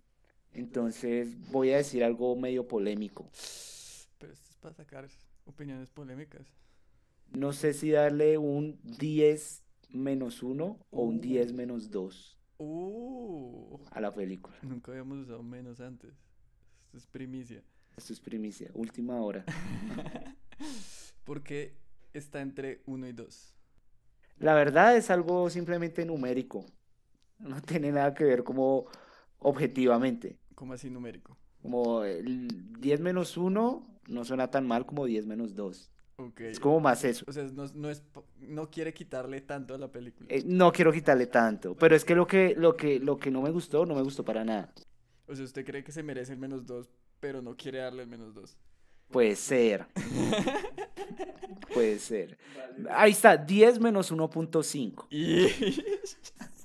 [0.52, 3.28] Entonces voy a decir algo medio polémico.
[4.18, 5.08] Pero esto es para sacar
[5.44, 6.46] opiniones polémicas.
[7.32, 13.78] No sé si darle un 10 menos uno o un 10 menos 2 uh.
[13.90, 14.56] a la película.
[14.62, 16.12] Nunca habíamos usado menos antes.
[16.86, 17.62] Esto es primicia.
[17.96, 19.44] Esto es primicia, última hora.
[21.24, 21.76] Porque
[22.12, 23.54] está entre 1 y 2.
[24.38, 26.66] La verdad es algo simplemente numérico.
[27.38, 28.86] No tiene nada que ver como
[29.38, 30.38] objetivamente.
[30.54, 31.36] ¿Cómo así numérico?
[31.62, 32.48] Como el
[32.80, 35.90] 10 menos 1 no suena tan mal como 10 menos 2.
[36.38, 37.24] Es como más eso.
[37.28, 38.02] O sea, no, no, es,
[38.40, 40.26] no quiere quitarle tanto a la película.
[40.30, 43.42] Eh, no quiero quitarle tanto, pero es que lo que, lo que lo que no
[43.42, 44.72] me gustó, no me gustó para nada.
[45.26, 46.88] O sea, usted cree que se merece el menos dos,
[47.20, 48.56] pero no quiere darle el menos dos.
[49.10, 49.86] Puede ser.
[51.74, 52.38] Puede ser.
[52.90, 55.06] Ahí está, 10 menos 1.5.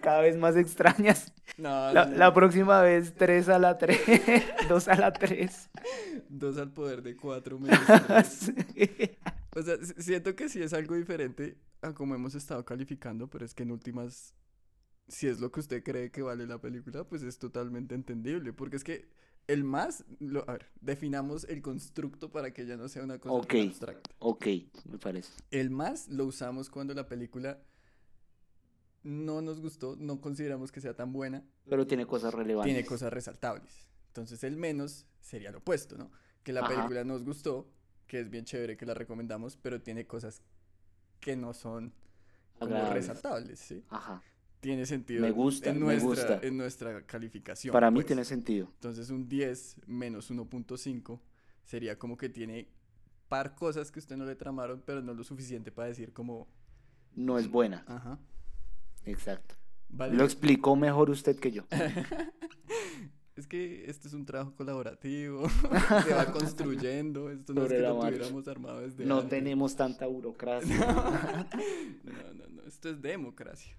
[0.00, 1.32] Cada vez más extrañas.
[1.56, 4.00] No, la, la, próxima vez 3 a la 3,
[4.68, 5.70] 2 a la 3.
[6.28, 7.80] 2 al poder de 4 menos
[9.56, 13.54] O sea, siento que sí es algo diferente a como hemos estado calificando, pero es
[13.54, 14.34] que en últimas,
[15.08, 18.76] si es lo que usted cree que vale la película, pues es totalmente entendible, porque
[18.76, 19.08] es que
[19.48, 23.34] el más, lo, a ver, definamos el constructo para que ya no sea una cosa
[23.34, 24.10] okay, abstracta.
[24.18, 24.46] Ok,
[24.84, 25.32] me parece.
[25.50, 27.58] El más lo usamos cuando la película
[29.02, 31.44] no nos gustó, no consideramos que sea tan buena.
[31.68, 32.72] Pero tiene cosas relevantes.
[32.72, 33.88] Tiene cosas resaltables.
[34.08, 36.10] Entonces el menos sería lo opuesto, ¿no?
[36.42, 37.70] Que la película nos gustó,
[38.06, 40.42] que es bien chévere, que la recomendamos, pero tiene cosas
[41.20, 41.92] que no son
[42.58, 43.84] como resaltables, ¿sí?
[43.90, 44.22] Ajá.
[44.60, 45.20] Tiene sentido.
[45.22, 46.40] Me gusta, en nuestra, me gusta.
[46.46, 47.72] En nuestra calificación.
[47.72, 48.06] Para mí pues.
[48.06, 48.68] tiene sentido.
[48.74, 51.20] Entonces un 10 menos 1.5
[51.62, 52.68] sería como que tiene
[53.28, 56.48] par cosas que usted no le tramaron, pero no lo suficiente para decir como...
[57.14, 57.84] No es buena.
[57.86, 58.18] Ajá.
[59.08, 59.54] Exacto.
[59.88, 61.64] Lo explicó mejor usted que yo.
[63.36, 65.48] es que esto es un trabajo colaborativo,
[66.04, 70.76] se va construyendo, esto no es que lo tuviéramos armado desde No tenemos tanta burocracia.
[72.04, 73.76] no, no, no, esto es democracia.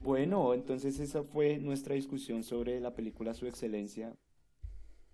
[0.00, 4.14] Bueno, entonces esa fue nuestra discusión sobre la película Su Excelencia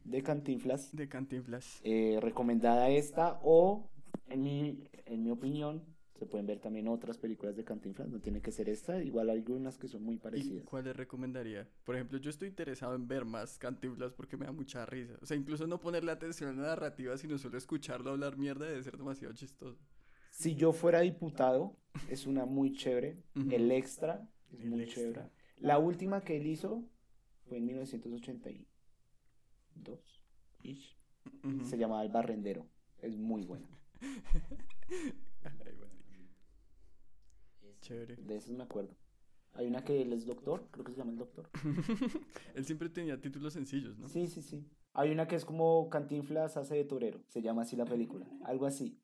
[0.05, 0.97] de Cantinflas.
[0.97, 1.81] De Cantinflas.
[1.85, 3.89] Eh, recomendada esta o,
[4.29, 5.85] en mi, en mi opinión,
[6.21, 9.79] se pueden ver también otras películas de Cantinflas, no tiene que ser esta, igual algunas
[9.79, 10.65] que son muy ¿Y parecidas.
[10.67, 11.67] cuáles recomendaría?
[11.83, 15.15] Por ejemplo, yo estoy interesado en ver más Cantinflas porque me da mucha risa.
[15.23, 18.83] O sea, incluso no ponerle atención a la narrativa, sino solo escucharlo hablar mierda debe
[18.83, 19.81] ser demasiado chistoso.
[20.31, 21.75] Si yo fuera diputado,
[22.11, 23.17] es una muy chévere.
[23.35, 23.49] Ujú.
[23.51, 25.03] El extra es El muy extra.
[25.03, 25.31] chévere.
[25.57, 26.85] La última que él hizo
[27.49, 28.67] fue en 1982.
[30.65, 30.97] ish.
[31.45, 31.65] Ujú.
[31.65, 32.67] Se llamaba El Barrendero.
[33.01, 33.67] Es muy buena.
[35.43, 35.71] Ay.
[37.81, 38.17] Chévere.
[38.17, 38.97] De eso me acuerdo.
[39.55, 41.51] Hay una que él es doctor, creo que se llama el doctor.
[42.55, 44.09] Él siempre tenía títulos sencillos, ¿no?
[44.09, 44.65] Sí, sí, sí.
[44.93, 47.21] Hay una que es como Cantinflas hace de torero.
[47.27, 48.27] Se llama así la película.
[48.45, 49.01] Algo así.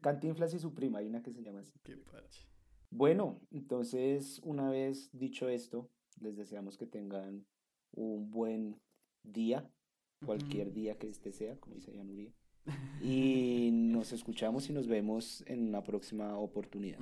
[0.00, 0.98] Cantinflas y su prima.
[0.98, 1.72] Hay una que se llama así.
[1.82, 2.46] Qué parche.
[2.90, 5.90] Bueno, entonces una vez dicho esto,
[6.20, 7.46] les deseamos que tengan
[7.92, 8.80] un buen
[9.22, 9.70] día,
[10.24, 12.32] cualquier día que este sea, como dice Yanuría.
[13.00, 16.98] Y nos escuchamos y nos vemos en una próxima oportunidad.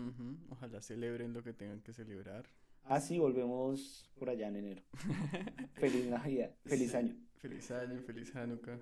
[0.50, 2.46] Ojalá celebren lo que tengan que celebrar.
[2.84, 4.82] Ah, sí, volvemos por allá en enero.
[5.74, 8.78] Feliz Navidad, feliz año, Feliz año, feliz Hanukkah.